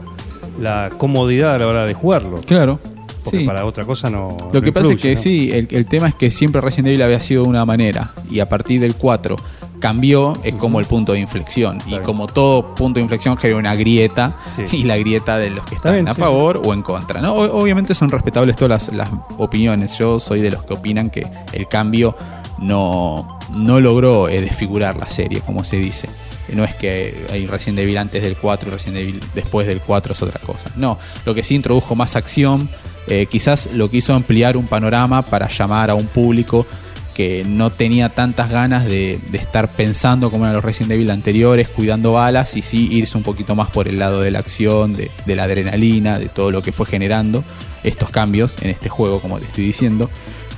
la 0.59 0.89
comodidad 0.97 1.55
a 1.55 1.59
la 1.59 1.67
hora 1.67 1.85
de 1.85 1.93
jugarlo. 1.93 2.37
Claro. 2.37 2.79
Porque 3.23 3.39
sí. 3.39 3.45
para 3.45 3.65
otra 3.65 3.85
cosa 3.85 4.09
no. 4.09 4.37
Lo 4.39 4.53
no 4.53 4.61
que 4.61 4.71
pasa 4.71 4.93
es 4.93 5.01
que 5.01 5.15
¿no? 5.15 5.21
sí, 5.21 5.51
el, 5.51 5.67
el 5.71 5.87
tema 5.87 6.07
es 6.07 6.15
que 6.15 6.29
siempre 6.29 6.61
Resident 6.61 6.89
Evil 6.89 7.01
había 7.01 7.19
sido 7.19 7.43
de 7.43 7.49
una 7.49 7.65
manera 7.65 8.13
y 8.29 8.39
a 8.39 8.47
partir 8.47 8.79
del 8.79 8.95
4 8.95 9.35
cambió, 9.79 10.33
es 10.43 10.55
como 10.55 10.79
el 10.79 10.85
punto 10.85 11.13
de 11.13 11.19
inflexión. 11.19 11.79
Y 11.87 11.97
como 11.99 12.27
todo 12.27 12.75
punto 12.75 12.99
de 12.99 13.01
inflexión 13.01 13.37
genera 13.37 13.59
una 13.59 13.75
grieta 13.75 14.37
Sí. 14.55 14.63
y 14.77 14.83
la 14.83 14.97
grieta 14.97 15.37
de 15.37 15.49
los 15.49 15.65
que 15.65 15.75
Está 15.75 15.89
están 15.89 16.07
a 16.09 16.15
sí, 16.15 16.21
favor 16.21 16.61
o 16.63 16.73
en 16.73 16.81
contra. 16.81 17.21
¿no? 17.21 17.33
Obviamente 17.35 17.95
son 17.95 18.09
respetables 18.09 18.55
todas 18.55 18.89
las, 18.89 18.95
las 18.95 19.09
opiniones. 19.37 19.97
Yo 19.97 20.19
soy 20.19 20.41
de 20.41 20.51
los 20.51 20.63
que 20.63 20.73
opinan 20.73 21.09
que 21.09 21.27
el 21.53 21.67
cambio 21.67 22.15
no, 22.59 23.39
no 23.51 23.79
logró 23.79 24.29
eh, 24.29 24.41
desfigurar 24.41 24.97
la 24.97 25.07
serie, 25.07 25.41
como 25.41 25.63
se 25.63 25.77
dice. 25.77 26.09
No 26.53 26.63
es 26.63 26.75
que 26.75 27.25
hay 27.31 27.47
Resident 27.47 27.79
Evil 27.79 27.97
antes 27.97 28.21
del 28.21 28.37
4 28.37 28.69
y 28.69 28.71
Resident 28.71 28.97
Evil 28.97 29.19
después 29.33 29.65
del 29.67 29.81
4 29.81 30.13
es 30.13 30.21
otra 30.21 30.39
cosa. 30.39 30.69
No, 30.75 30.97
lo 31.25 31.33
que 31.33 31.43
sí 31.43 31.55
introdujo 31.55 31.95
más 31.95 32.15
acción, 32.15 32.69
eh, 33.07 33.25
quizás 33.25 33.69
lo 33.73 33.89
que 33.89 33.97
hizo 33.97 34.13
ampliar 34.13 34.55
un 34.55 34.67
panorama 34.67 35.23
para 35.23 35.49
llamar 35.49 35.89
a 35.89 35.95
un 35.95 36.05
público 36.05 36.65
que 37.15 37.45
no 37.47 37.71
tenía 37.71 38.09
tantas 38.09 38.51
ganas 38.51 38.85
de, 38.85 39.17
estar 39.33 39.69
pensando 39.69 40.29
como 40.29 40.43
eran 40.43 40.53
los 40.53 40.63
Resident 40.63 40.91
Evil 40.91 41.09
anteriores, 41.09 41.69
cuidando 41.69 42.11
balas, 42.11 42.55
y 42.57 42.61
sí 42.61 42.89
irse 42.91 43.17
un 43.17 43.23
poquito 43.23 43.55
más 43.55 43.69
por 43.71 43.87
el 43.87 43.97
lado 43.97 44.21
de 44.21 44.31
la 44.31 44.39
acción, 44.39 44.95
de, 44.95 45.09
la 45.35 45.43
adrenalina, 45.43 46.19
de 46.19 46.27
todo 46.27 46.51
lo 46.51 46.61
que 46.61 46.73
fue 46.73 46.85
generando 46.85 47.43
estos 47.83 48.09
cambios 48.09 48.57
en 48.61 48.69
este 48.69 48.89
juego, 48.89 49.21
como 49.21 49.39
te 49.39 49.45
estoy 49.45 49.63
diciendo. 49.63 50.09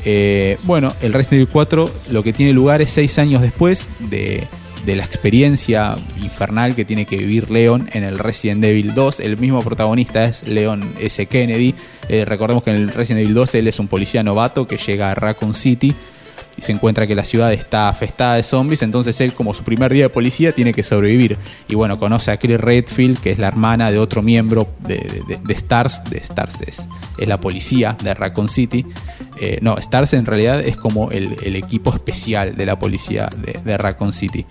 Eh, 0.04 0.58
bueno, 0.64 0.94
el 1.02 1.14
Resident 1.14 1.42
Evil 1.42 1.50
4 1.52 1.92
lo 2.10 2.24
que 2.24 2.34
tiene 2.34 2.54
lugar 2.54 2.82
es 2.82 2.92
seis 2.92 3.20
años 3.20 3.42
después 3.42 3.90
de, 4.00 4.44
de 4.88 4.96
la 4.96 5.04
experiencia 5.04 5.96
infernal 6.24 6.74
que 6.74 6.86
tiene 6.86 7.06
que 7.06 7.18
vivir 7.18 7.52
Leon 7.52 7.90
en 7.94 8.04
el 8.04 8.18
Resident 8.18 8.64
Evil 8.64 8.96
2. 8.96 9.20
El 9.20 9.38
mismo 9.38 9.62
protagonista 9.62 10.26
es 10.26 10.48
Leon 10.48 10.94
S. 11.00 11.26
Kennedy. 11.28 11.76
Eh, 12.10 12.26
recordemos 12.26 12.64
que 12.64 12.70
en 12.72 12.78
el 12.78 12.90
Resident 12.90 13.26
Evil 13.26 13.36
2 13.36 13.56
él 13.56 13.68
es 13.68 13.80
un 13.80 13.90
policía 13.90 14.24
novato 14.24 14.66
que 14.66 14.78
llega 14.78 15.12
a 15.12 15.16
Raccoon 15.16 15.54
City 15.54 15.94
y 16.58 16.64
se 16.64 16.72
encuentra 16.72 17.06
que 17.06 17.16
la 17.16 17.24
ciudad 17.24 17.54
está 17.54 17.88
afestada 17.88 18.36
de 18.36 18.44
zombies, 18.44 18.82
entonces 18.82 19.22
él 19.22 19.34
como 19.34 19.54
su 19.54 19.64
primer 19.64 19.94
día 19.94 20.04
de 20.04 20.10
policía 20.10 20.54
tiene 20.54 20.74
que 20.74 20.84
sobrevivir. 20.84 21.38
Y 21.68 21.76
bueno, 21.76 22.00
conoce 22.00 22.32
a 22.32 22.38
Chris 22.38 22.60
Redfield, 22.60 23.20
que 23.20 23.32
es 23.32 23.38
la 23.38 23.48
hermana 23.48 23.92
de 23.92 24.00
otro 24.00 24.22
miembro 24.24 24.68
de, 24.80 25.24
de- 25.28 25.54
Stars, 25.54 26.04
de 26.10 26.18
Stars 26.18 26.62
es, 26.62 26.88
la 27.18 27.40
policía 27.40 27.96
de 28.04 28.14
Raccoon 28.14 28.50
City. 28.50 28.86
Eh, 29.40 29.60
no, 29.62 29.78
Stars 29.78 30.14
en 30.14 30.26
realidad 30.26 30.62
es 30.62 30.78
como 30.78 31.12
el, 31.12 31.56
equipo 31.56 31.94
especial 31.94 32.56
de 32.56 32.66
la 32.66 32.80
policía 32.80 33.30
de, 33.64 33.78
Raccoon 33.78 34.14
City. 34.14 34.46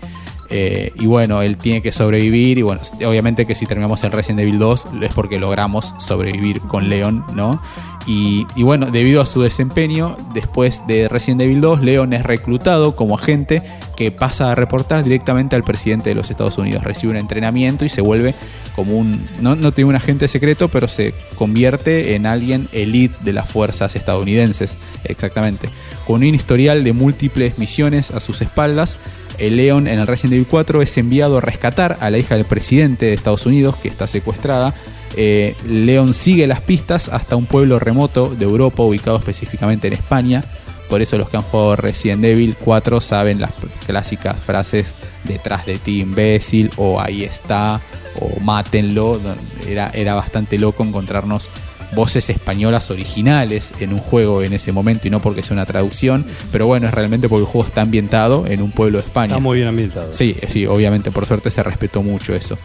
Eh, 0.49 0.93
y 0.95 1.07
bueno, 1.07 1.41
él 1.41 1.57
tiene 1.57 1.81
que 1.81 1.91
sobrevivir. 1.91 2.57
Y 2.57 2.61
bueno, 2.61 2.81
obviamente 3.05 3.45
que 3.45 3.55
si 3.55 3.65
terminamos 3.65 4.03
el 4.05 4.11
Resident 4.11 4.41
Evil 4.41 4.59
2 4.59 4.87
es 5.01 5.13
porque 5.13 5.39
logramos 5.39 5.93
sobrevivir 5.99 6.61
con 6.61 6.89
Leon, 6.89 7.25
¿no? 7.33 7.61
Y, 8.09 8.45
bueno, 8.63 8.85
debido 8.85 9.21
a 9.21 9.25
su 9.25 9.41
desempeño, 9.41 10.15
después 10.33 10.81
de 10.87 11.09
Resident 11.09 11.41
Evil 11.41 11.59
2, 11.59 11.81
Leon 11.81 12.13
es 12.13 12.23
reclutado 12.23 12.95
como 12.95 13.15
agente 13.15 13.61
que 13.97 14.11
pasa 14.11 14.49
a 14.49 14.55
reportar 14.55 15.03
directamente 15.03 15.57
al 15.57 15.65
presidente 15.65 16.11
de 16.11 16.15
los 16.15 16.29
Estados 16.29 16.57
Unidos. 16.57 16.85
Recibe 16.85 17.11
un 17.11 17.17
entrenamiento 17.17 17.83
y 17.83 17.89
se 17.89 17.99
vuelve 17.99 18.33
como 18.77 18.97
un. 18.97 19.27
No, 19.41 19.57
no 19.57 19.73
tiene 19.73 19.89
un 19.89 19.97
agente 19.97 20.29
secreto, 20.29 20.69
pero 20.69 20.87
se 20.87 21.13
convierte 21.35 22.15
en 22.15 22.25
alguien 22.25 22.69
elite 22.71 23.17
de 23.25 23.33
las 23.33 23.49
fuerzas 23.49 23.97
estadounidenses. 23.97 24.77
Exactamente. 25.03 25.67
Con 26.05 26.23
un 26.23 26.33
historial 26.33 26.85
de 26.85 26.93
múltiples 26.93 27.59
misiones 27.59 28.11
a 28.11 28.21
sus 28.21 28.41
espaldas. 28.41 28.99
El 29.37 29.57
Leon 29.57 29.85
en 29.87 29.99
el 29.99 30.07
Resident 30.07 30.35
Evil 30.35 30.47
4 30.49 30.81
es 30.81 30.97
enviado 30.97 31.39
a 31.39 31.41
rescatar 31.41 31.97
a 31.99 32.09
la 32.09 32.17
hija 32.17 32.35
del 32.35 32.45
presidente 32.45 33.07
de 33.07 33.13
Estados 33.13 33.45
Unidos, 33.45 33.75
que 33.75 33.89
está 33.89 34.07
secuestrada. 34.07 34.73
Eh, 35.19 35.55
Leon 35.67 36.13
sigue 36.13 36.45
las 36.45 36.61
pistas 36.61 37.09
hasta 37.09 37.35
un 37.35 37.47
pueblo 37.47 37.79
remoto 37.79 38.29
de 38.29 38.45
Europa, 38.45 38.83
ubicado 38.83 39.17
específicamente 39.17 39.87
en 39.87 39.93
España. 39.93 40.43
Por 40.89 41.01
eso 41.01 41.17
los 41.17 41.29
que 41.29 41.37
han 41.37 41.43
jugado 41.43 41.75
Resident 41.75 42.23
Evil 42.23 42.55
4 42.57 43.01
saben 43.01 43.41
las 43.41 43.51
clásicas 43.85 44.39
frases 44.39 44.95
detrás 45.23 45.65
de 45.65 45.79
ti 45.79 46.01
imbécil 46.01 46.71
o 46.77 47.01
ahí 47.01 47.23
está 47.23 47.81
o 48.21 48.39
mátenlo. 48.39 49.19
Era, 49.67 49.89
era 49.89 50.13
bastante 50.13 50.59
loco 50.59 50.83
encontrarnos 50.83 51.49
voces 51.93 52.29
españolas 52.29 52.91
originales 52.91 53.71
en 53.79 53.93
un 53.93 53.99
juego 53.99 54.43
en 54.43 54.53
ese 54.53 54.71
momento 54.71 55.07
y 55.07 55.11
no 55.11 55.21
porque 55.21 55.43
sea 55.43 55.53
una 55.53 55.65
traducción, 55.65 56.25
pero 56.51 56.67
bueno, 56.67 56.87
es 56.87 56.93
realmente 56.93 57.29
porque 57.29 57.45
el 57.45 57.47
juego 57.47 57.67
está 57.67 57.81
ambientado 57.81 58.45
en 58.47 58.61
un 58.61 58.71
pueblo 58.71 58.99
de 58.99 59.05
España. 59.05 59.33
Está 59.33 59.39
muy 59.39 59.57
bien 59.57 59.67
ambientado. 59.67 60.11
Sí, 60.11 60.35
sí, 60.47 60.65
obviamente, 60.65 61.11
por 61.11 61.25
suerte 61.25 61.51
se 61.51 61.63
respetó 61.63 62.03
mucho 62.03 62.35
eso. 62.35 62.57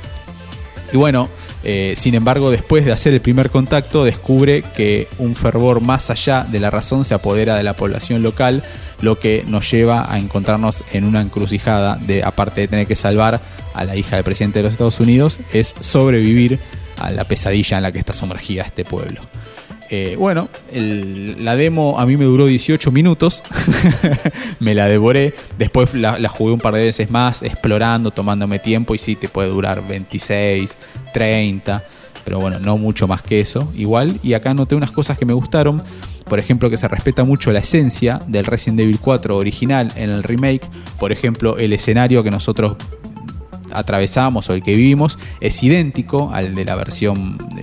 Y 0.92 0.96
bueno, 0.96 1.28
eh, 1.64 1.94
sin 1.96 2.14
embargo, 2.14 2.50
después 2.50 2.84
de 2.84 2.92
hacer 2.92 3.14
el 3.14 3.20
primer 3.20 3.50
contacto, 3.50 4.04
descubre 4.04 4.62
que 4.76 5.08
un 5.18 5.34
fervor 5.34 5.80
más 5.80 6.10
allá 6.10 6.46
de 6.50 6.60
la 6.60 6.70
razón 6.70 7.04
se 7.04 7.14
apodera 7.14 7.56
de 7.56 7.62
la 7.62 7.74
población 7.74 8.22
local, 8.22 8.62
lo 9.00 9.18
que 9.18 9.44
nos 9.46 9.70
lleva 9.70 10.12
a 10.12 10.18
encontrarnos 10.18 10.84
en 10.92 11.04
una 11.04 11.20
encrucijada 11.20 11.96
de, 11.96 12.22
aparte 12.22 12.62
de 12.62 12.68
tener 12.68 12.86
que 12.86 12.96
salvar 12.96 13.40
a 13.74 13.84
la 13.84 13.96
hija 13.96 14.16
del 14.16 14.24
presidente 14.24 14.58
de 14.58 14.64
los 14.64 14.72
Estados 14.72 15.00
Unidos, 15.00 15.40
es 15.52 15.74
sobrevivir 15.80 16.60
a 16.98 17.10
la 17.10 17.24
pesadilla 17.24 17.78
en 17.78 17.82
la 17.84 17.92
que 17.92 17.98
está 17.98 18.12
sumergida 18.12 18.62
este 18.62 18.84
pueblo. 18.84 19.22
Eh, 19.94 20.16
bueno, 20.18 20.48
la 20.72 21.54
demo 21.54 22.00
a 22.00 22.06
mí 22.06 22.16
me 22.16 22.24
duró 22.24 22.46
18 22.46 22.90
minutos, 22.92 23.42
me 24.58 24.74
la 24.74 24.88
devoré, 24.88 25.34
después 25.58 25.92
la, 25.92 26.18
la 26.18 26.30
jugué 26.30 26.54
un 26.54 26.60
par 26.60 26.72
de 26.72 26.82
veces 26.82 27.10
más, 27.10 27.42
explorando, 27.42 28.10
tomándome 28.10 28.58
tiempo 28.58 28.94
y 28.94 28.98
sí, 28.98 29.16
te 29.16 29.28
puede 29.28 29.50
durar 29.50 29.86
26, 29.86 30.78
30, 31.12 31.82
pero 32.24 32.40
bueno, 32.40 32.58
no 32.58 32.78
mucho 32.78 33.06
más 33.06 33.20
que 33.20 33.40
eso, 33.40 33.70
igual. 33.76 34.18
Y 34.22 34.32
acá 34.32 34.54
noté 34.54 34.74
unas 34.74 34.92
cosas 34.92 35.18
que 35.18 35.26
me 35.26 35.34
gustaron, 35.34 35.82
por 36.24 36.38
ejemplo, 36.38 36.70
que 36.70 36.78
se 36.78 36.88
respeta 36.88 37.24
mucho 37.24 37.52
la 37.52 37.58
esencia 37.58 38.18
del 38.26 38.46
Resident 38.46 38.80
Evil 38.80 38.98
4 38.98 39.36
original 39.36 39.92
en 39.96 40.08
el 40.08 40.22
remake, 40.22 40.66
por 40.98 41.12
ejemplo, 41.12 41.58
el 41.58 41.74
escenario 41.74 42.22
que 42.22 42.30
nosotros 42.30 42.76
atravesamos 43.74 44.48
o 44.48 44.54
el 44.54 44.62
que 44.62 44.74
vivimos 44.74 45.18
es 45.40 45.62
idéntico 45.62 46.30
al 46.32 46.54
de 46.54 46.64
la 46.64 46.74
versión 46.74 47.38
de. 47.38 47.62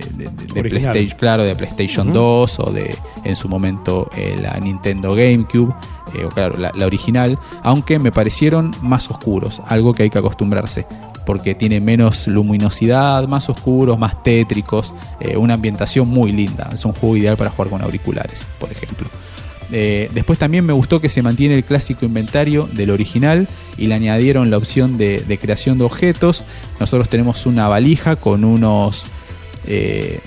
PlayStation, 0.62 1.18
claro, 1.18 1.44
de 1.44 1.54
PlayStation 1.54 2.08
Ujú. 2.08 2.18
2 2.18 2.58
o 2.60 2.70
de 2.72 2.96
en 3.24 3.36
su 3.36 3.48
momento 3.48 4.10
eh, 4.16 4.38
la 4.40 4.58
Nintendo 4.58 5.14
GameCube, 5.14 5.74
eh, 6.14 6.24
o 6.24 6.28
claro, 6.28 6.56
la, 6.56 6.72
la 6.74 6.86
original, 6.86 7.38
aunque 7.62 7.98
me 7.98 8.12
parecieron 8.12 8.72
más 8.82 9.08
oscuros, 9.10 9.62
algo 9.66 9.94
que 9.94 10.04
hay 10.04 10.10
que 10.10 10.18
acostumbrarse. 10.18 10.86
Porque 11.26 11.54
tiene 11.54 11.80
menos 11.80 12.26
luminosidad, 12.26 13.28
más 13.28 13.48
oscuros, 13.48 13.98
más 13.98 14.22
tétricos, 14.22 14.94
eh, 15.20 15.36
una 15.36 15.54
ambientación 15.54 16.08
muy 16.08 16.32
linda. 16.32 16.70
Es 16.72 16.84
un 16.84 16.92
juego 16.92 17.16
ideal 17.16 17.36
para 17.36 17.50
jugar 17.50 17.68
con 17.68 17.82
auriculares, 17.82 18.44
por 18.58 18.72
ejemplo. 18.72 19.06
Eh, 19.72 20.10
después 20.14 20.38
también 20.38 20.64
me 20.66 20.72
gustó 20.72 21.00
que 21.00 21.08
se 21.08 21.22
mantiene 21.22 21.56
el 21.56 21.64
clásico 21.64 22.04
inventario 22.04 22.68
del 22.72 22.90
original 22.90 23.48
y 23.76 23.86
le 23.86 23.94
añadieron 23.94 24.50
la 24.50 24.56
opción 24.56 24.98
de, 24.98 25.20
de 25.20 25.38
creación 25.38 25.78
de 25.78 25.84
objetos. 25.84 26.44
Nosotros 26.78 27.08
tenemos 27.08 27.46
una 27.46 27.68
valija 27.68 28.16
con 28.16 28.44
unos, 28.44 29.04
eh, 29.66 30.20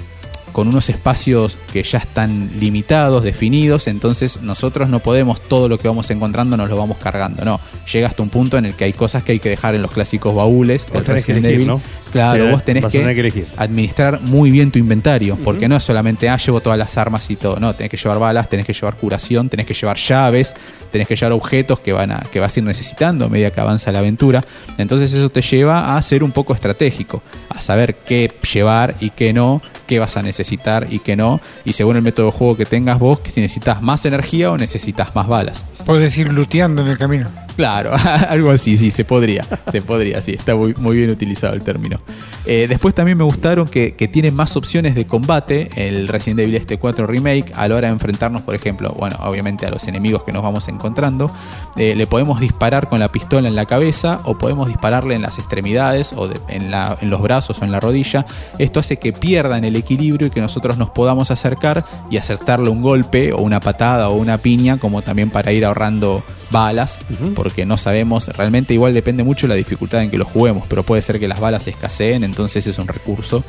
con 0.52 0.68
unos 0.68 0.90
espacios 0.90 1.60
que 1.72 1.84
ya 1.84 1.98
están 1.98 2.52
limitados, 2.60 3.24
definidos, 3.24 3.88
entonces 3.88 4.42
nosotros 4.42 4.88
no 4.90 5.00
podemos 5.00 5.42
todo 5.42 5.68
lo 5.68 5.78
que 5.78 5.88
vamos 5.88 6.10
encontrando 6.12 6.56
nos 6.56 6.70
lo 6.70 6.78
vamos 6.78 6.98
cargando, 6.98 7.44
no. 7.44 7.60
Llega 7.92 8.08
hasta 8.08 8.24
un 8.24 8.30
punto 8.30 8.58
en 8.58 8.66
el 8.66 8.76
que 8.76 8.86
hay 8.86 8.94
cosas 8.94 9.24
que 9.24 9.34
hay 9.34 9.40
que 9.40 9.50
dejar 9.50 9.76
en 9.76 9.82
los 9.82 9.92
clásicos 9.92 10.34
baúles 10.34 10.86
del 10.92 11.04
que 11.04 11.14
Resident 11.14 11.46
elegir, 11.46 11.56
Evil. 11.56 11.68
¿no? 11.68 11.82
Claro, 12.14 12.52
vos 12.52 12.64
tenés 12.64 12.86
que, 12.86 13.00
tener 13.00 13.16
que 13.16 13.22
elegir. 13.22 13.48
administrar 13.58 14.22
muy 14.22 14.52
bien 14.52 14.70
tu 14.72 14.78
inventario, 14.78 15.36
porque 15.44 15.68
no 15.68 15.76
es 15.76 15.84
solamente, 15.84 16.30
ah, 16.30 16.38
llevo 16.38 16.62
todas 16.62 16.78
las 16.78 16.96
armas 16.96 17.30
y 17.32 17.36
todo, 17.36 17.60
no, 17.60 17.74
tenés 17.74 17.90
que 17.90 17.98
llevar 17.98 18.20
balas, 18.20 18.48
tenés 18.48 18.68
que 18.68 18.74
llevar 18.74 18.96
curación, 18.98 19.50
tenés 19.50 19.66
que 19.66 19.74
llevar 19.74 19.98
llaves, 19.98 20.54
tenés 20.92 21.08
que 21.08 21.16
llevar 21.16 21.32
objetos 21.32 21.80
que, 21.80 21.92
van 21.92 22.12
a, 22.12 22.20
que 22.32 22.40
vas 22.40 22.56
a 22.56 22.60
ir 22.60 22.66
necesitando 22.66 23.26
a 23.26 23.30
medida 23.30 23.50
que 23.50 23.60
avanza 23.60 23.92
la 23.92 24.00
aventura. 24.00 24.46
Entonces 24.78 25.12
eso 25.12 25.30
te 25.30 25.42
lleva 25.42 25.98
a 25.98 26.02
ser 26.04 26.24
un 26.24 26.32
poco 26.32 26.54
estratégico, 26.54 27.24
a 27.50 27.60
saber 27.60 27.96
qué 28.06 28.32
llevar 28.54 28.96
y 29.00 29.10
qué 29.10 29.34
no, 29.34 29.60
qué 29.88 29.98
vas 29.98 30.16
a 30.16 30.22
necesitar 30.22 30.88
y 30.92 31.00
qué 31.00 31.16
no, 31.16 31.42
y 31.66 31.74
según 31.74 31.96
el 31.96 32.04
método 32.04 32.28
de 32.28 32.32
juego 32.34 32.56
que 32.56 32.68
tengas 32.68 33.00
vos, 33.00 33.20
si 33.26 33.42
necesitas 33.42 33.82
más 33.82 34.06
energía 34.06 34.52
o 34.52 34.58
necesitas 34.58 35.16
más 35.16 35.28
balas. 35.28 35.66
Puedes 35.84 36.16
ir 36.18 36.32
luteando 36.32 36.84
en 36.84 36.90
el 36.90 36.98
camino. 37.00 37.43
Claro, 37.56 37.92
algo 38.30 38.50
así, 38.52 38.78
sí, 38.78 38.90
se 38.90 39.06
podría, 39.06 39.46
se 39.72 39.82
podría, 39.82 40.22
sí, 40.22 40.34
está 40.34 40.56
muy, 40.56 40.74
bien 40.96 41.10
utilizado 41.10 41.54
el 41.54 41.62
término. 41.62 42.00
Eh, 42.46 42.66
después 42.68 42.94
también 42.96 43.18
me 43.18 43.24
gustaron 43.24 43.68
que, 43.68 43.92
tiene 44.12 44.32
más 44.32 44.56
opciones 44.58 44.96
de 44.96 45.06
combate 45.08 45.70
el 45.76 46.08
Resident 46.08 46.42
Evil 46.42 46.56
este 46.56 46.78
4 46.78 47.08
Remake 47.08 47.54
a 47.56 47.68
la 47.68 47.76
hora 47.76 47.88
de 47.88 47.94
enfrentarnos, 47.94 48.42
por 48.42 48.54
ejemplo, 48.54 48.94
bueno, 49.00 49.18
obviamente 49.24 49.66
a 49.66 49.70
los 49.70 49.88
enemigos 49.88 50.24
que 50.24 50.32
nos 50.34 50.44
vamos 50.44 50.68
encontrando. 50.68 51.32
Eh, 51.78 51.96
le 51.96 52.06
podemos 52.06 52.40
disparar 52.42 52.90
con 52.90 53.00
la 53.00 53.12
pistola 53.12 53.48
en 53.48 53.56
la 53.56 53.66
cabeza 53.66 54.20
o 54.26 54.38
podemos 54.38 54.68
dispararle 54.68 55.16
en 55.16 55.22
las 55.22 55.40
extremidades 55.40 56.12
o 56.14 56.30
en, 56.50 56.70
la- 56.70 56.98
en 57.02 57.10
los 57.10 57.22
brazos 57.22 57.60
o 57.62 57.66
en 57.66 57.72
la 57.72 57.80
rodilla. 57.80 58.26
Esto 58.60 58.80
hace 58.82 58.98
que 58.98 59.14
pierdan 59.14 59.64
el 59.64 59.76
equilibrio 59.76 60.28
y 60.28 60.30
que 60.32 60.42
nosotros 60.42 60.78
nos 60.78 60.90
podamos 60.90 61.32
acercar 61.32 61.86
y 62.10 62.18
acertarle 62.18 62.70
un 62.70 62.82
golpe 62.82 63.32
o 63.32 63.38
una 63.42 63.60
patada 63.60 64.10
o 64.10 64.16
una 64.16 64.38
piña, 64.38 64.78
como 64.78 65.02
también 65.02 65.30
para 65.30 65.52
ir 65.54 65.66
ahorrando 65.66 66.22
balas, 66.54 67.00
porque 67.36 67.66
no 67.66 67.78
sabemos, 67.78 68.30
realmente 68.30 68.74
igual 68.74 68.94
depende 68.94 69.26
mucho 69.26 69.48
de 69.48 69.50
la 69.50 69.56
dificultad 69.56 70.02
en 70.02 70.10
que 70.10 70.18
lo 70.18 70.24
juguemos, 70.24 70.64
pero 70.70 70.84
puede 70.84 71.02
ser 71.02 71.20
que 71.20 71.28
las 71.28 71.42
balas 71.42 71.68
escaseen, 71.68 72.24
entonces 72.24 72.66
es 72.66 72.78
un 72.78 72.88
recurso 72.88 73.44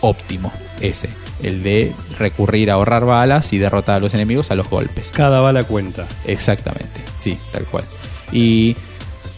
óptimo 0.00 0.52
ese, 0.80 1.08
el 1.42 1.62
de 1.62 1.94
recurrir 2.18 2.70
a 2.70 2.74
ahorrar 2.74 3.04
balas 3.06 3.52
y 3.52 3.58
derrotar 3.58 3.96
a 3.96 4.00
los 4.00 4.14
enemigos 4.14 4.50
a 4.50 4.56
los 4.56 4.68
golpes. 4.68 5.10
Cada 5.12 5.40
bala 5.40 5.62
cuenta. 5.64 6.04
Exactamente, 6.26 7.00
sí, 7.16 7.38
tal 7.52 7.64
cual. 7.64 7.84
Y 8.32 8.76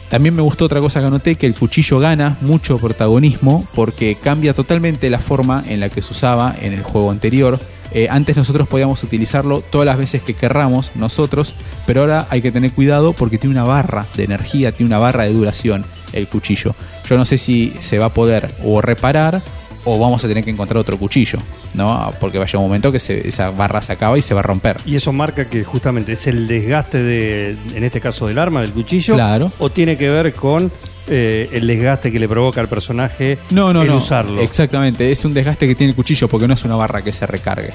también 0.08 0.34
me 0.34 0.42
gustó 0.42 0.64
otra 0.64 0.80
cosa 0.80 1.00
que 1.00 1.06
anoté, 1.06 1.34
que 1.34 1.46
el 1.46 1.54
cuchillo 1.54 1.98
gana 1.98 2.38
mucho 2.40 2.78
protagonismo 2.78 3.66
porque 3.74 4.16
cambia 4.16 4.54
totalmente 4.54 5.10
la 5.10 5.18
forma 5.18 5.62
en 5.68 5.80
la 5.80 5.90
que 5.90 6.00
se 6.00 6.12
usaba 6.12 6.54
en 6.60 6.72
el 6.72 6.82
juego 6.82 7.10
anterior. 7.10 7.60
Eh, 7.92 8.08
antes 8.10 8.36
nosotros 8.36 8.68
podíamos 8.68 9.02
utilizarlo 9.02 9.60
todas 9.62 9.86
las 9.86 9.96
veces 9.98 10.22
que 10.22 10.34
querramos 10.34 10.90
nosotros, 10.94 11.54
pero 11.86 12.02
ahora 12.02 12.26
hay 12.30 12.42
que 12.42 12.52
tener 12.52 12.72
cuidado 12.72 13.12
porque 13.12 13.38
tiene 13.38 13.54
una 13.54 13.64
barra 13.64 14.06
de 14.16 14.24
energía, 14.24 14.72
tiene 14.72 14.88
una 14.88 14.98
barra 14.98 15.24
de 15.24 15.32
duración 15.32 15.84
el 16.12 16.28
cuchillo. 16.28 16.74
Yo 17.08 17.16
no 17.16 17.24
sé 17.24 17.38
si 17.38 17.72
se 17.80 17.98
va 17.98 18.06
a 18.06 18.14
poder 18.14 18.54
o 18.64 18.80
reparar 18.82 19.40
o 19.84 19.98
vamos 19.98 20.22
a 20.24 20.28
tener 20.28 20.44
que 20.44 20.50
encontrar 20.50 20.76
otro 20.76 20.98
cuchillo, 20.98 21.38
¿no? 21.72 22.10
Porque 22.20 22.36
va 22.38 22.44
a 22.44 22.46
llegar 22.46 22.58
un 22.60 22.64
momento 22.68 22.92
que 22.92 23.00
se- 23.00 23.26
esa 23.26 23.50
barra 23.50 23.80
se 23.80 23.92
acaba 23.92 24.18
y 24.18 24.22
se 24.22 24.34
va 24.34 24.40
a 24.40 24.42
romper. 24.42 24.76
Y 24.84 24.96
eso 24.96 25.12
marca 25.14 25.46
que 25.46 25.64
justamente 25.64 26.12
es 26.12 26.26
el 26.26 26.46
desgaste 26.46 27.02
de, 27.02 27.56
en 27.74 27.84
este 27.84 28.00
caso 28.00 28.26
del 28.26 28.38
arma, 28.38 28.60
del 28.60 28.72
cuchillo. 28.72 29.14
Claro. 29.14 29.50
O 29.58 29.70
tiene 29.70 29.96
que 29.96 30.10
ver 30.10 30.34
con 30.34 30.70
eh, 31.10 31.48
el 31.52 31.66
desgaste 31.66 32.12
que 32.12 32.18
le 32.18 32.28
provoca 32.28 32.60
al 32.60 32.68
personaje 32.68 33.38
No, 33.50 33.72
no, 33.72 33.82
el 33.82 33.88
no. 33.88 33.96
usarlo. 33.96 34.40
Exactamente, 34.40 35.10
es 35.10 35.24
un 35.24 35.34
desgaste 35.34 35.66
que 35.66 35.74
tiene 35.74 35.90
el 35.90 35.96
cuchillo 35.96 36.28
porque 36.28 36.46
no 36.48 36.54
es 36.54 36.64
una 36.64 36.76
barra 36.76 37.02
que 37.02 37.12
se 37.12 37.26
recargue. 37.26 37.72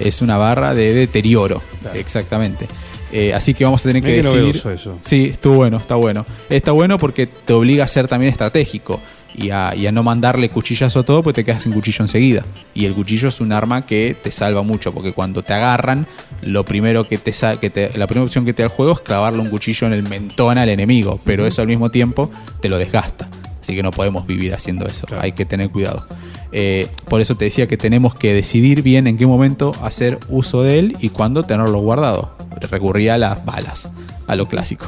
Es 0.00 0.22
una 0.22 0.36
barra 0.36 0.74
de 0.74 0.92
deterioro. 0.94 1.60
Claro. 1.82 1.98
Exactamente. 1.98 2.66
Eh, 3.10 3.32
así 3.32 3.54
que 3.54 3.64
vamos 3.64 3.80
a 3.84 3.88
tener 3.88 4.02
que 4.02 4.10
qué 4.10 4.22
decidir. 4.22 4.56
eso. 4.56 4.98
Sí, 5.00 5.30
estuvo 5.32 5.54
bueno, 5.54 5.78
está 5.78 5.94
bueno. 5.94 6.26
Está 6.50 6.72
bueno 6.72 6.98
porque 6.98 7.26
te 7.26 7.52
obliga 7.54 7.84
a 7.84 7.88
ser 7.88 8.06
también 8.06 8.30
estratégico 8.30 9.00
y 9.38 9.50
a, 9.50 9.74
y 9.74 9.86
a 9.86 9.92
no 9.92 10.02
mandarle 10.02 10.50
cuchillazo 10.50 11.00
a 11.00 11.02
todo 11.04 11.22
porque 11.22 11.42
te 11.42 11.44
quedas 11.44 11.62
sin 11.62 11.72
cuchillo 11.72 12.04
enseguida. 12.04 12.44
Y 12.74 12.84
el 12.84 12.94
cuchillo 12.94 13.28
es 13.28 13.40
un 13.40 13.52
arma 13.52 13.86
que 13.86 14.16
te 14.22 14.30
salva 14.30 14.62
mucho 14.62 14.92
porque 14.92 15.12
cuando 15.12 15.42
te 15.42 15.52
agarran, 15.54 16.06
lo 16.42 16.64
primero 16.64 17.06
que 17.08 17.18
te, 17.18 17.32
sa- 17.32 17.58
que 17.58 17.70
te 17.70 17.96
la 17.96 18.06
primera 18.06 18.24
opción 18.24 18.44
que 18.44 18.52
te 18.52 18.62
da 18.62 18.66
el 18.68 18.72
juego 18.74 18.92
es 18.92 19.00
clavarle 19.00 19.40
un 19.40 19.50
cuchillo 19.50 19.86
en 19.86 19.92
el 19.92 20.02
mentón 20.02 20.58
al 20.58 20.68
enemigo, 20.68 21.20
pero 21.24 21.46
eso 21.46 21.62
al 21.62 21.68
mismo 21.68 21.90
tiempo 21.90 22.30
te 22.60 22.68
lo 22.68 22.78
desgasta. 22.78 23.28
Así 23.62 23.74
que 23.76 23.82
no 23.82 23.90
podemos 23.90 24.26
vivir 24.26 24.54
haciendo 24.54 24.86
eso. 24.86 25.06
Claro. 25.06 25.22
Hay 25.22 25.32
que 25.32 25.44
tener 25.44 25.70
cuidado. 25.70 26.04
Eh, 26.52 26.88
por 27.08 27.20
eso 27.20 27.36
te 27.36 27.44
decía 27.44 27.68
que 27.68 27.76
tenemos 27.76 28.14
que 28.14 28.32
decidir 28.32 28.80
bien 28.82 29.06
en 29.06 29.18
qué 29.18 29.26
momento 29.26 29.72
hacer 29.82 30.18
uso 30.30 30.62
de 30.62 30.78
él 30.78 30.96
y 31.00 31.10
cuándo 31.10 31.44
tenerlo 31.44 31.78
guardado. 31.80 32.34
Recurría 32.70 33.14
a 33.14 33.18
las 33.18 33.44
balas, 33.44 33.90
a 34.26 34.34
lo 34.36 34.48
clásico. 34.48 34.86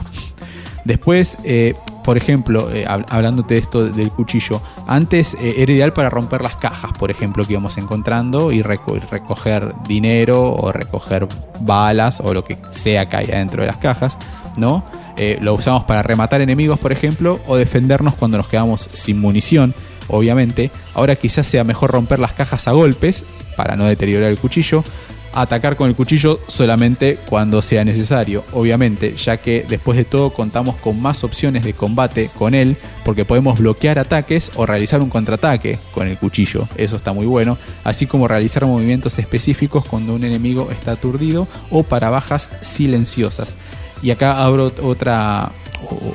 Después, 0.87 1.37
eh, 1.45 1.75
por 2.05 2.17
ejemplo, 2.17 2.71
eh, 2.73 2.85
hab- 2.87 3.05
hablándote 3.09 3.55
de 3.55 3.61
esto 3.61 3.85
del 3.85 4.11
cuchillo, 4.11 4.61
antes 4.87 5.35
eh, 5.35 5.55
era 5.59 5.73
ideal 5.73 5.93
para 5.93 6.11
romper 6.11 6.43
las 6.43 6.57
cajas, 6.57 6.93
por 6.99 7.11
ejemplo, 7.11 7.45
que 7.47 7.53
íbamos 7.53 7.77
encontrando 7.79 8.53
y 8.53 8.63
reco- 8.63 9.01
recoger 9.11 9.75
dinero 9.87 10.53
o 10.53 10.73
recoger 10.73 11.27
balas 11.61 12.21
o 12.21 12.33
lo 12.35 12.45
que 12.45 12.57
sea 12.71 13.09
que 13.09 13.17
haya 13.17 13.39
dentro 13.39 13.63
de 13.63 13.67
las 13.67 13.77
cajas, 13.77 14.17
¿no? 14.57 14.85
Eh, 15.17 15.39
lo 15.43 15.55
usamos 15.55 15.85
para 15.85 16.03
rematar 16.03 16.41
enemigos, 16.41 16.79
por 16.79 16.93
ejemplo, 16.93 17.39
o 17.47 17.57
defendernos 17.57 18.15
cuando 18.15 18.39
nos 18.39 18.49
quedamos 18.49 18.89
sin 18.93 19.21
munición, 19.21 19.75
obviamente. 20.09 20.71
Ahora 20.95 21.15
quizás 21.17 21.47
sea 21.47 21.63
mejor 21.65 21.91
romper 21.91 22.19
las 22.19 22.33
cajas 22.33 22.67
a 22.69 22.73
golpes 22.73 23.25
para 23.57 23.77
no 23.77 23.85
deteriorar 23.85 24.31
el 24.31 24.39
cuchillo 24.39 24.83
atacar 25.33 25.77
con 25.77 25.89
el 25.89 25.97
cuchillo 25.97 26.39
solamente 26.49 27.19
cuando 27.27 27.63
sea 27.63 27.85
necesario, 27.85 28.45
obviamente, 28.53 29.15
ya 29.17 29.37
que 29.37 29.65
después 29.69 29.97
de 29.97 30.05
todo 30.05 30.31
contamos 30.31 30.77
con 30.77 31.01
más 31.01 31.25
opciones 31.25 31.65
de 31.65 31.73
combate 31.73 32.31
con 32.37 32.55
él, 32.55 32.77
porque 33.05 33.25
podemos 33.25 33.59
bloquear 33.59 33.99
ataques 33.99 34.51
o 34.57 34.67
realizar 34.67 35.01
un 35.01 35.11
contraataque 35.11 35.79
con 35.93 36.09
el 36.09 36.19
cuchillo, 36.19 36.69
eso 36.77 36.97
está 36.97 37.13
muy 37.13 37.27
bueno, 37.27 37.59
así 37.85 38.07
como 38.07 38.29
realizar 38.29 38.67
movimientos 38.67 39.19
específicos 39.19 39.85
cuando 39.87 40.15
un 40.15 40.25
enemigo 40.25 40.69
está 40.71 40.93
aturdido 40.93 41.47
o 41.71 41.83
para 41.83 42.11
bajas 42.11 42.51
silenciosas. 42.63 43.57
Y 44.03 44.11
acá 44.11 44.43
abro 44.43 44.73
otra, 44.83 45.53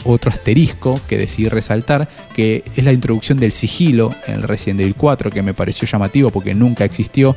otro 0.05 0.31
asterisco 0.31 0.99
que 1.07 1.17
decidí 1.17 1.49
resaltar, 1.49 2.09
que 2.33 2.63
es 2.75 2.83
la 2.83 2.91
introducción 2.91 3.37
del 3.37 3.51
sigilo 3.51 4.13
en 4.27 4.35
el 4.35 4.43
Resident 4.43 4.81
Evil 4.81 4.95
4, 4.95 5.29
que 5.29 5.43
me 5.43 5.53
pareció 5.53 5.87
llamativo 5.87 6.31
porque 6.31 6.55
nunca 6.55 6.83
existió. 6.83 7.35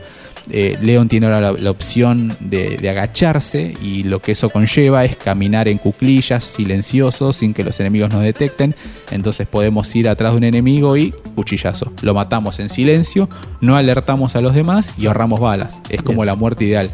Eh, 0.50 0.78
Leon 0.80 1.08
tiene 1.08 1.26
ahora 1.26 1.40
la, 1.40 1.52
la 1.52 1.70
opción 1.70 2.36
de, 2.40 2.78
de 2.78 2.88
agacharse 2.90 3.74
y 3.82 4.04
lo 4.04 4.20
que 4.22 4.32
eso 4.32 4.48
conlleva 4.50 5.04
es 5.04 5.16
caminar 5.16 5.68
en 5.68 5.78
cuclillas, 5.78 6.44
silencioso, 6.44 7.32
sin 7.32 7.52
que 7.52 7.64
los 7.64 7.78
enemigos 7.80 8.10
nos 8.10 8.22
detecten. 8.22 8.74
Entonces 9.10 9.46
podemos 9.46 9.94
ir 9.94 10.08
atrás 10.08 10.32
de 10.32 10.38
un 10.38 10.44
enemigo 10.44 10.96
y 10.96 11.12
cuchillazo. 11.34 11.92
Lo 12.02 12.14
matamos 12.14 12.60
en 12.60 12.70
silencio, 12.70 13.28
no 13.60 13.76
alertamos 13.76 14.36
a 14.36 14.40
los 14.40 14.54
demás 14.54 14.90
y 14.98 15.06
ahorramos 15.06 15.40
balas. 15.40 15.80
Es 15.90 16.02
como 16.02 16.24
la 16.24 16.34
muerte 16.34 16.64
ideal. 16.64 16.90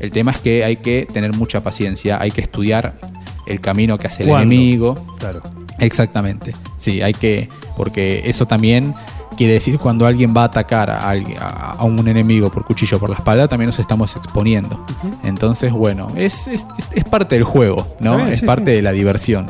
El 0.00 0.10
tema 0.10 0.32
es 0.32 0.38
que 0.38 0.64
hay 0.64 0.76
que 0.76 1.06
tener 1.10 1.32
mucha 1.34 1.62
paciencia, 1.62 2.20
hay 2.20 2.30
que 2.30 2.40
estudiar 2.40 2.98
el 3.46 3.60
camino 3.60 3.96
que 3.98 4.08
hace 4.08 4.24
el 4.24 4.28
¿Cuándo? 4.30 4.52
enemigo. 4.52 5.16
Claro. 5.18 5.42
Exactamente. 5.78 6.54
Sí, 6.78 7.02
hay 7.02 7.14
que. 7.14 7.48
Porque 7.76 8.22
eso 8.24 8.46
también 8.46 8.94
quiere 9.36 9.52
decir 9.52 9.78
cuando 9.78 10.06
alguien 10.06 10.34
va 10.36 10.42
a 10.42 10.46
atacar 10.46 10.90
a, 10.90 11.08
alguien- 11.08 11.38
a- 11.40 11.84
un 11.84 12.06
enemigo 12.08 12.50
por 12.50 12.64
cuchillo 12.64 12.98
por 12.98 13.10
la 13.10 13.16
espalda, 13.16 13.46
también 13.48 13.66
nos 13.68 13.78
estamos 13.78 14.16
exponiendo. 14.16 14.84
Entonces, 15.22 15.70
bueno, 15.72 16.08
es, 16.16 16.46
es- 16.48 16.66
es 16.92 17.04
parte 17.04 17.36
del 17.36 17.44
juego, 17.44 17.86
¿no? 18.00 18.26
Es 18.26 18.40
sí, 18.40 18.46
parte 18.46 18.72
sí. 18.72 18.76
de 18.76 18.82
la 18.82 18.92
diversión. 18.92 19.46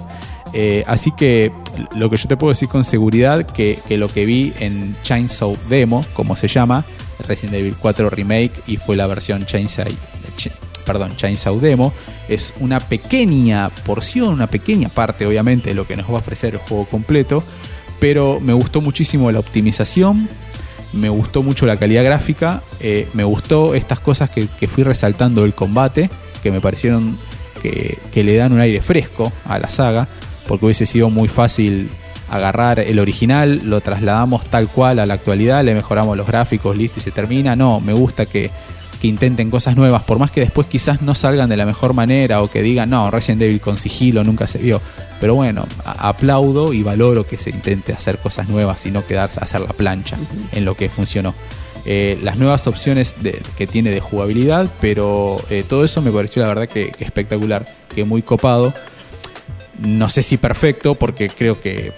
Eh, 0.53 0.85
así 0.87 1.11
que 1.13 1.53
lo 1.97 2.09
que 2.09 2.17
yo 2.17 2.29
te 2.29 2.37
puedo 2.37 2.53
decir 2.53 2.69
con 2.69 2.85
seguridad 2.85 3.45
que, 3.47 3.79
que 3.89 3.99
lo 3.99 4.09
que 4.09 4.25
vi 4.27 4.53
en 4.61 4.97
Chainsaw 5.03 5.57
Demo, 5.69 6.05
como 6.15 6.37
se 6.37 6.49
llama, 6.49 6.85
Resident 7.27 7.57
Evil 7.57 7.75
4 7.79 8.11
Remake 8.11 8.53
y 8.67 8.77
fue 8.77 8.97
la 8.97 9.07
versión 9.07 9.45
Chainsaw, 9.45 9.87
Ch- 10.39 10.53
perdón, 10.87 11.17
Chainsaw 11.17 11.59
Demo, 11.61 11.93
es 12.29 12.55
una 12.61 12.81
pequeña 12.81 13.69
porción, 13.85 14.29
una 14.29 14.47
pequeña 14.47 14.89
parte 14.89 15.27
obviamente 15.27 15.71
de 15.71 15.75
lo 15.75 15.87
que 15.87 15.97
nos 15.97 16.07
va 16.09 16.15
a 16.15 16.19
ofrecer 16.19 16.55
el 16.55 16.61
juego 16.61 16.87
completo, 16.87 17.43
pero 17.99 18.41
me 18.41 18.53
gustó 18.53 18.81
muchísimo 18.81 19.31
la 19.33 19.41
optimización, 19.41 20.29
me 20.93 21.09
gustó 21.09 21.43
mucho 21.43 21.67
la 21.67 21.77
calidad 21.77 22.05
gráfica, 22.05 22.63
eh, 22.81 23.09
me 23.13 23.25
gustó 23.25 23.75
estas 23.75 24.01
cosas 24.01 24.31
que, 24.31 24.47
que 24.59 24.67
fui 24.67 24.85
resaltando 24.85 25.43
del 25.43 25.55
combate, 25.55 26.11
que 26.43 26.51
me 26.51 26.61
parecieron 26.61 27.19
que, 27.63 27.99
que 28.13 28.25
le 28.25 28.37
dan 28.37 28.53
un 28.53 28.61
aire 28.61 28.81
fresco 28.81 29.33
a 29.45 29.59
la 29.59 29.69
saga, 29.69 30.09
porque 30.47 30.67
hubiese 30.67 30.87
sido 30.87 31.11
muy 31.11 31.29
fácil 31.29 31.91
agarrar 32.31 32.81
el 32.81 32.99
original, 32.99 33.61
lo 33.65 33.81
trasladamos 33.81 34.47
tal 34.47 34.69
cual 34.69 34.99
a 34.99 35.07
la 35.07 35.15
actualidad, 35.15 35.65
le 35.65 35.75
mejoramos 35.75 36.17
los 36.17 36.27
gráficos, 36.27 36.77
listo 36.77 36.99
y 36.99 37.03
se 37.03 37.11
termina. 37.11 37.55
No, 37.57 37.81
me 37.81 37.93
gusta 37.93 38.27
que, 38.27 38.51
que 38.97 39.07
intenten 39.09 39.51
cosas 39.51 39.77
nuevas, 39.77 40.03
por 40.05 40.19
más 40.19 40.31
que 40.31 40.41
después 40.41 40.67
quizás 40.67 41.03
no 41.03 41.15
salgan 41.15 41.49
de 41.49 41.57
la 41.57 41.67
mejor 41.67 41.93
manera 41.95 42.43
o 42.43 42.51
que 42.51 42.63
digan, 42.63 42.91
no, 42.91 43.11
Resident 43.11 43.43
Evil 43.43 43.61
con 43.61 43.79
sigilo 43.79 44.25
nunca 44.25 44.47
se 44.49 44.59
vio. 44.59 44.81
Pero 45.21 45.35
bueno, 45.35 45.67
aplaudo 45.85 46.73
y 46.73 46.83
valoro 46.83 47.27
que 47.27 47.39
se 47.39 47.51
intente 47.51 47.93
hacer 47.93 48.19
cosas 48.19 48.49
nuevas 48.49 48.85
y 48.87 48.91
no 48.91 49.07
quedarse 49.07 49.41
a 49.41 49.45
hacer 49.45 49.61
la 49.63 49.69
plancha 49.73 50.17
en 50.53 50.65
lo 50.65 50.75
que 50.75 50.89
funcionó. 50.89 51.35
Eh, 51.85 52.19
las 52.23 52.37
nuevas 52.37 52.67
opciones 52.67 53.15
de- 53.21 53.41
que 53.57 53.67
tiene 53.67 53.91
de 53.91 54.01
jugabilidad, 54.01 54.69
pero 54.81 55.37
eh, 55.51 55.65
todo 55.67 55.85
eso 55.85 56.03
me 56.03 56.11
pareció 56.11 56.43
la 56.43 56.49
verdad 56.49 56.69
que, 56.69 56.91
que 56.91 57.05
espectacular, 57.05 57.67
que 57.95 58.05
muy 58.05 58.23
copado. 58.23 58.75
No 59.79 60.09
sé 60.09 60.23
si 60.23 60.37
perfecto, 60.37 60.95
porque 60.97 61.29
creo 61.29 61.61
que 61.61 61.93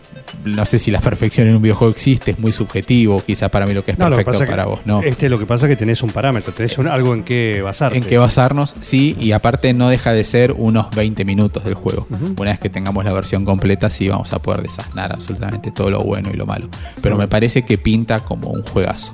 no 0.45 0.65
sé 0.67 0.79
si 0.79 0.91
la 0.91 1.01
perfección 1.01 1.49
en 1.49 1.57
un 1.57 1.63
videojuego 1.63 1.93
existe, 1.93 2.33
es 2.33 2.39
muy 2.39 2.53
subjetivo, 2.53 3.23
quizá 3.27 3.49
para 3.49 3.67
mí 3.67 3.75
lo 3.75 3.85
que 3.85 3.93
es 3.93 3.99
No, 3.99 4.09
lo 4.11 4.17
que 4.17 4.25
perfecto 4.25 4.45
pasa 4.47 4.51
para 4.51 4.65
que 4.65 4.69
vos, 4.71 4.81
¿no? 4.85 5.03
Este 5.03 5.29
lo 5.29 5.39
que 5.39 5.47
pasa 5.47 5.67
es 5.67 5.71
que 5.71 5.77
tenés 5.77 6.03
un 6.03 6.11
parámetro, 6.11 6.53
tenés 6.53 6.77
un- 6.79 6.89
algo 6.89 7.15
en 7.15 7.25
qué 7.25 7.61
basarte. 7.63 7.99
en 7.99 8.05
qué 8.05 8.19
basarnos, 8.19 8.75
sí, 8.81 9.17
y 9.21 9.33
aparte 9.33 9.73
no 9.75 9.89
deja 9.89 10.13
de 10.13 10.25
ser 10.25 10.53
unos 10.53 10.91
20 10.95 11.25
minutos 11.25 11.65
del 11.65 11.75
juego. 11.75 12.07
Una 12.39 12.51
vez 12.51 12.61
que 12.61 12.71
tengamos 12.71 13.05
la 13.05 13.13
versión 13.13 13.45
completa, 13.45 13.91
sí 13.91 14.09
vamos 14.09 14.33
a 14.33 14.41
poder 14.41 14.63
desasnar 14.63 15.13
absolutamente 15.13 15.71
todo 15.71 15.91
lo 15.91 16.03
bueno 16.03 16.31
y 16.33 16.37
lo 16.37 16.47
malo. 16.47 16.69
Pero 17.03 17.17
me 17.17 17.29
parece 17.29 17.65
que 17.65 17.79
pinta 17.79 18.21
como 18.21 18.49
un 18.51 18.63
juegazo. 18.63 19.13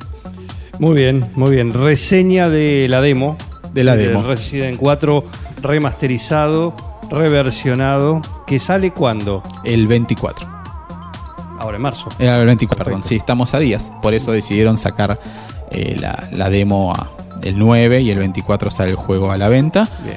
Muy 0.79 0.95
bien, 0.95 1.25
muy 1.37 1.53
bien. 1.53 1.73
Reseña 1.73 2.49
de 2.49 2.87
la 2.89 3.01
demo. 3.01 3.37
De 3.73 3.85
la 3.85 3.97
demo. 3.97 4.23
Resident 4.23 4.77
4 4.79 5.25
remasterizado, 5.63 6.75
reversionado. 7.11 8.21
¿Que 8.47 8.59
sale 8.59 8.91
cuándo? 8.93 9.43
El 9.65 9.87
24. 9.87 10.54
Ahora 11.59 11.77
en 11.77 11.83
marzo. 11.83 12.09
Era 12.19 12.39
el 12.41 12.47
24, 12.47 12.85
perdón. 12.85 13.05
Sí, 13.05 13.17
estamos 13.17 13.55
a 13.55 13.59
días. 13.59 13.91
Por 14.03 14.15
eso 14.15 14.33
decidieron 14.33 14.77
sacar 14.79 15.19
eh, 15.71 15.97
la, 16.01 16.29
la 16.33 16.51
demo 16.51 16.93
a- 16.95 17.11
el 17.43 17.59
9 17.59 18.01
y 18.01 18.11
el 18.11 18.19
24 18.19 18.71
sale 18.71 18.91
el 18.91 18.97
juego 18.97 19.31
a 19.31 19.37
la 19.37 19.49
venta. 19.49 19.89
Bien. 20.05 20.17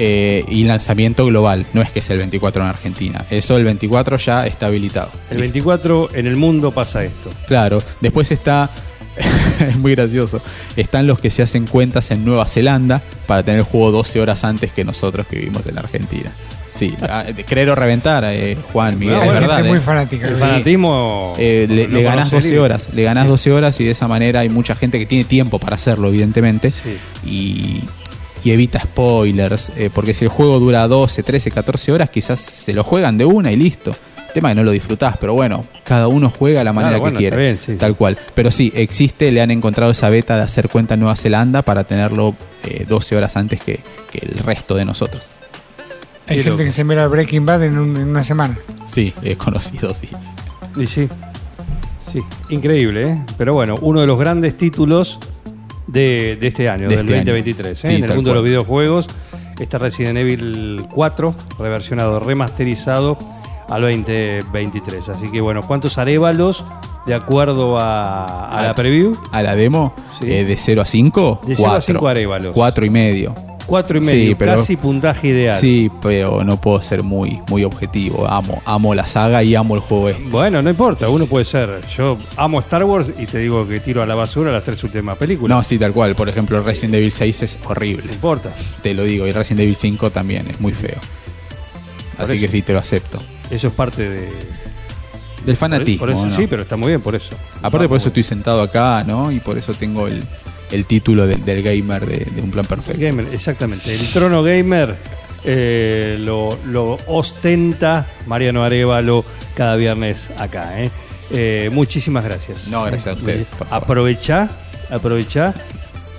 Eh, 0.00 0.44
y 0.48 0.64
lanzamiento 0.64 1.26
global. 1.26 1.66
No 1.72 1.82
es 1.82 1.90
que 1.90 1.98
es 1.98 2.10
el 2.10 2.18
24 2.18 2.62
en 2.62 2.68
Argentina. 2.68 3.24
Eso 3.30 3.56
el 3.56 3.64
24 3.64 4.16
ya 4.18 4.46
está 4.46 4.66
habilitado. 4.66 5.08
El 5.30 5.38
Listo. 5.40 5.52
24 5.54 6.10
en 6.14 6.26
el 6.26 6.36
mundo 6.36 6.70
pasa 6.70 7.02
esto. 7.04 7.30
Claro, 7.48 7.82
después 8.00 8.30
está, 8.30 8.70
es 9.60 9.76
muy 9.76 9.96
gracioso, 9.96 10.40
están 10.76 11.06
los 11.08 11.18
que 11.18 11.30
se 11.30 11.42
hacen 11.42 11.66
cuentas 11.66 12.10
en 12.12 12.24
Nueva 12.24 12.46
Zelanda 12.46 13.02
para 13.26 13.42
tener 13.42 13.58
el 13.60 13.64
juego 13.66 13.90
12 13.90 14.20
horas 14.20 14.44
antes 14.44 14.70
que 14.72 14.84
nosotros 14.84 15.26
que 15.26 15.36
vivimos 15.36 15.66
en 15.66 15.78
Argentina. 15.78 16.30
Sí, 16.78 16.94
ah, 17.02 17.24
creer 17.46 17.70
o 17.70 17.74
reventar, 17.74 18.24
eh, 18.26 18.56
Juan, 18.72 18.98
Miguel, 18.98 19.16
No, 19.16 19.20
es 19.22 19.26
bueno, 19.26 19.40
verdad. 19.40 19.56
gente 19.56 19.68
eh. 19.68 19.72
muy 19.72 19.80
fanática. 19.80 20.28
El 20.28 20.34
Sí. 20.36 20.40
fanatismo. 20.40 21.34
Eh, 21.38 21.66
le, 21.68 21.88
no 21.88 21.96
le 21.98 22.02
ganás 22.04 22.30
conoce 22.30 22.36
12 22.36 22.48
límites. 22.48 22.64
horas, 22.64 22.88
le 22.94 23.02
ganás 23.02 23.26
12 23.28 23.52
horas 23.52 23.80
y 23.80 23.84
de 23.84 23.90
esa 23.90 24.06
manera 24.08 24.40
hay 24.40 24.48
mucha 24.48 24.74
gente 24.74 24.98
que 24.98 25.06
tiene 25.06 25.24
tiempo 25.24 25.58
para 25.58 25.76
hacerlo, 25.76 26.08
evidentemente, 26.08 26.70
Sí. 26.70 26.96
y, 27.26 27.82
y 28.48 28.52
evita 28.52 28.80
spoilers, 28.80 29.70
eh, 29.76 29.90
porque 29.92 30.14
si 30.14 30.24
el 30.24 30.30
juego 30.30 30.60
dura 30.60 30.86
12, 30.86 31.22
13, 31.22 31.50
14 31.50 31.90
horas, 31.92 32.10
quizás 32.10 32.38
se 32.38 32.72
lo 32.72 32.84
juegan 32.84 33.18
de 33.18 33.24
una 33.24 33.50
y 33.50 33.56
listo. 33.56 33.96
El 34.28 34.34
tema 34.34 34.50
es 34.50 34.52
que 34.52 34.56
no 34.60 34.64
lo 34.64 34.70
disfrutás, 34.72 35.16
pero 35.18 35.32
bueno, 35.34 35.64
cada 35.84 36.06
uno 36.06 36.28
juega 36.30 36.60
a 36.60 36.64
la 36.64 36.72
manera 36.74 36.90
Claro, 36.98 37.00
bueno, 37.02 37.18
que 37.18 37.22
quiere, 37.24 37.36
bien, 37.36 37.58
sí. 37.58 37.72
tal 37.76 37.96
cual. 37.96 38.16
Pero 38.34 38.50
sí, 38.50 38.70
existe, 38.76 39.32
le 39.32 39.40
han 39.40 39.50
encontrado 39.50 39.90
esa 39.90 40.10
beta 40.10 40.36
de 40.36 40.42
hacer 40.42 40.68
cuenta 40.68 40.94
en 40.94 41.00
Nueva 41.00 41.16
Zelanda 41.16 41.62
para 41.62 41.84
tenerlo 41.84 42.36
eh, 42.64 42.84
12 42.86 43.16
horas 43.16 43.36
antes 43.36 43.58
que, 43.60 43.80
que 44.12 44.18
el 44.18 44.38
resto 44.44 44.74
de 44.76 44.84
nosotros. 44.84 45.30
Hay 46.28 46.36
Qué 46.36 46.42
gente 46.42 46.50
loco. 46.50 46.64
que 46.64 46.70
se 46.72 46.84
mira 46.84 47.06
Breaking 47.06 47.46
Bad 47.46 47.62
en, 47.64 47.78
un- 47.78 47.96
en 47.96 48.08
una 48.08 48.22
semana. 48.22 48.58
Sí, 48.84 49.14
he 49.22 49.36
conocido, 49.36 49.94
sí. 49.94 50.08
Y 50.76 50.86
sí. 50.86 51.08
Sí, 52.10 52.20
increíble, 52.50 53.10
¿eh? 53.12 53.22
Pero 53.36 53.54
bueno, 53.54 53.74
uno 53.82 54.00
de 54.00 54.06
los 54.06 54.18
grandes 54.18 54.56
títulos 54.56 55.18
de, 55.86 56.36
de 56.40 56.46
este 56.48 56.68
año, 56.68 56.88
De 56.88 56.96
del 56.96 57.06
este 57.06 57.14
año. 57.20 57.24
2023. 57.32 57.84
¿eh? 57.84 57.86
Sí, 57.86 57.94
en 57.96 58.02
el 58.02 58.06
tal 58.08 58.16
mundo 58.16 58.30
de 58.30 58.34
los 58.34 58.42
cual. 58.42 58.48
videojuegos, 58.50 59.08
está 59.58 59.78
Resident 59.78 60.16
Evil 60.18 60.86
4, 60.90 61.34
reversionado, 61.58 62.18
remasterizado 62.20 63.18
al 63.68 63.82
2023. 63.82 65.08
Así 65.10 65.30
que 65.30 65.40
bueno, 65.40 65.62
¿cuántos 65.62 65.98
arévalos 65.98 66.64
de 67.06 67.14
acuerdo 67.14 67.78
a, 67.78 68.48
a 68.50 68.62
la 68.66 68.74
preview? 68.74 69.16
A 69.32 69.42
la 69.42 69.54
demo, 69.54 69.94
Sí. 70.18 70.30
eh, 70.32 70.44
de 70.44 70.56
0 70.56 70.82
a 70.82 70.84
5, 70.86 71.40
De 71.46 71.56
0 71.56 71.72
a 71.72 71.80
5 71.80 72.08
arévalos. 72.08 72.52
4 72.54 72.84
y 72.86 72.90
medio. 72.90 73.34
Cuatro 73.68 73.98
y 73.98 74.02
Sí, 74.02 74.06
medio, 74.06 74.38
pero- 74.38 74.56
casi 74.56 74.76
puntaje 74.78 75.28
ideal. 75.28 75.60
Sí, 75.60 75.90
pero 76.00 76.42
no 76.42 76.58
puedo 76.58 76.80
ser 76.80 77.02
muy, 77.02 77.38
muy 77.50 77.64
objetivo. 77.64 78.26
Amo, 78.26 78.62
amo 78.64 78.94
la 78.94 79.04
saga 79.04 79.42
y 79.42 79.54
amo 79.54 79.74
el 79.74 79.80
juego 79.82 80.08
este. 80.08 80.22
Bueno, 80.30 80.62
no 80.62 80.70
importa, 80.70 81.08
uno 81.10 81.26
puede 81.26 81.44
ser. 81.44 81.82
Yo 81.94 82.16
amo 82.38 82.60
Star 82.60 82.82
Wars 82.84 83.08
y 83.18 83.26
te 83.26 83.38
digo 83.38 83.68
que 83.68 83.78
tiro 83.80 84.02
a 84.02 84.06
la 84.06 84.14
basura 84.14 84.50
las 84.50 84.64
tres 84.64 84.82
últimas 84.84 85.18
películas. 85.18 85.54
No, 85.54 85.62
sí, 85.62 85.78
tal 85.78 85.92
cual. 85.92 86.14
Por 86.14 86.30
ejemplo, 86.30 86.62
Resident 86.62 86.94
Evil 86.94 87.12
6 87.12 87.42
es 87.42 87.58
horrible. 87.66 88.06
No 88.06 88.12
importa. 88.14 88.50
Te 88.82 88.94
lo 88.94 89.04
digo. 89.04 89.26
Y 89.26 89.32
Resident 89.32 89.60
Evil 89.60 89.76
5 89.76 90.10
también 90.10 90.48
es 90.48 90.58
muy 90.60 90.72
feo. 90.72 90.96
Por 92.16 92.24
Así 92.24 92.32
eso. 92.34 92.40
que 92.42 92.48
sí, 92.48 92.62
te 92.62 92.72
lo 92.72 92.78
acepto. 92.78 93.22
Eso 93.50 93.68
es 93.68 93.74
parte 93.74 94.08
de. 94.08 94.28
Del 95.44 95.56
fanatismo. 95.56 96.00
por 96.00 96.10
eso, 96.10 96.26
¿no? 96.26 96.34
Sí, 96.36 96.46
pero 96.48 96.62
está 96.62 96.76
muy 96.76 96.88
bien 96.88 97.00
por 97.02 97.14
eso. 97.14 97.36
Aparte, 97.62 97.86
por 97.86 97.98
eso 97.98 98.08
estoy 98.08 98.22
sentado 98.22 98.60
acá, 98.62 99.04
¿no? 99.06 99.30
Y 99.30 99.40
por 99.40 99.56
eso 99.58 99.72
tengo 99.74 100.06
el, 100.08 100.24
el 100.70 100.84
título 100.84 101.26
del, 101.26 101.44
del 101.44 101.62
gamer 101.62 102.06
de, 102.06 102.18
de 102.30 102.42
un 102.42 102.50
plan 102.50 102.64
perfecto. 102.66 103.00
Gamer, 103.00 103.26
exactamente. 103.32 103.94
El 103.94 104.06
trono 104.08 104.42
gamer 104.42 104.94
eh, 105.44 106.16
lo, 106.20 106.58
lo 106.66 106.98
ostenta 107.06 108.06
Mariano 108.26 108.62
Arevalo 108.64 109.24
cada 109.54 109.76
viernes 109.76 110.28
acá. 110.38 110.80
¿eh? 110.82 110.90
Eh, 111.30 111.70
muchísimas 111.72 112.24
gracias. 112.24 112.68
No, 112.68 112.82
gracias 112.84 113.06
a 113.08 113.12
ustedes, 113.18 113.46
por 113.46 113.66
favor. 113.68 113.82
Aprovechá, 113.84 114.48
aprovechá 114.90 115.54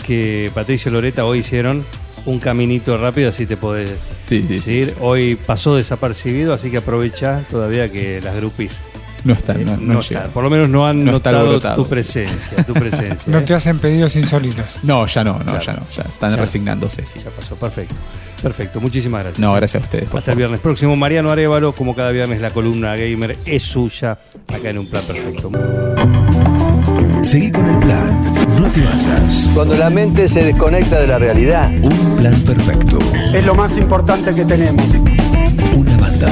que 0.06 0.52
Patricio 0.54 0.90
y 0.90 0.94
Loreta 0.94 1.26
hoy 1.26 1.40
hicieron 1.40 1.84
un 2.26 2.40
caminito 2.40 2.98
rápido, 2.98 3.30
así 3.30 3.46
te 3.46 3.58
podés 3.58 3.90
Sí, 4.28 4.42
sí, 4.42 4.48
sí. 4.48 4.54
decir. 4.56 4.96
Hoy 5.00 5.36
pasó 5.36 5.76
desapercibido, 5.76 6.54
así 6.54 6.70
que 6.70 6.78
aprovechá 6.78 7.44
todavía 7.50 7.92
que 7.92 8.22
las 8.22 8.36
groupies 8.36 8.80
No 9.24 9.34
está, 9.34 9.54
eh, 9.54 9.66
no, 9.66 9.76
no 9.78 9.94
no 9.96 10.00
está. 10.00 10.22
llega. 10.22 10.28
por 10.34 10.44
lo 10.44 10.50
menos 10.50 10.70
no 10.70 10.88
han 10.88 11.04
No 11.04 11.12
notado 11.14 11.60
tu 11.76 11.88
presencia, 11.88 12.64
tu 12.66 12.74
presencia. 12.74 13.18
No 13.28 13.40
¿eh? 13.40 13.42
te 13.42 13.54
hacen 13.54 13.78
pedidos 13.80 14.16
insólitos. 14.16 14.66
No, 14.84 15.06
ya 15.08 15.24
no, 15.24 15.34
no, 15.40 15.44
Claro. 15.44 15.62
ya 15.62 15.74
no. 15.74 15.82
Ya 15.96 16.02
están 16.04 16.32
Ya. 16.32 16.38
resignándose, 16.38 17.04
sí. 17.12 17.20
Ya 17.24 17.30
pasó, 17.32 17.56
perfecto. 17.56 17.96
Perfecto, 18.42 18.80
muchísimas 18.80 19.22
gracias. 19.24 19.40
No, 19.40 19.54
gracias 19.54 19.82
a 19.82 19.86
ustedes. 19.86 20.14
Hasta 20.14 20.32
el 20.32 20.38
viernes 20.38 20.62
próximo. 20.62 20.96
Mariano 20.96 21.30
Arevalo, 21.30 21.74
como 21.74 21.94
cada 21.94 22.12
viernes, 22.12 22.40
la 22.40 22.52
columna 22.52 22.96
gamer 22.96 23.36
es 23.46 23.64
suya, 23.64 24.18
acá 24.48 24.70
en 24.70 24.78
un 24.80 24.88
plan 24.90 25.04
perfecto. 25.04 25.52
Seguí 27.22 27.52
con 27.52 27.68
el 27.68 27.78
plan. 27.80 28.22
No 28.58 28.68
te 28.70 28.82
basas. 28.82 29.50
Cuando 29.54 29.76
la 29.76 29.90
mente 29.90 30.30
se 30.30 30.44
desconecta 30.44 31.02
de 31.02 31.08
la 31.08 31.20
realidad, 31.20 31.70
Un 31.82 32.16
plan 32.18 32.40
perfecto. 32.44 32.98
Es 33.34 33.46
lo 33.46 33.54
más 33.56 33.76
importante 33.78 34.34
que 34.34 34.46
tenemos. 34.46 34.86
Una 35.76 35.98
banda 35.98 36.28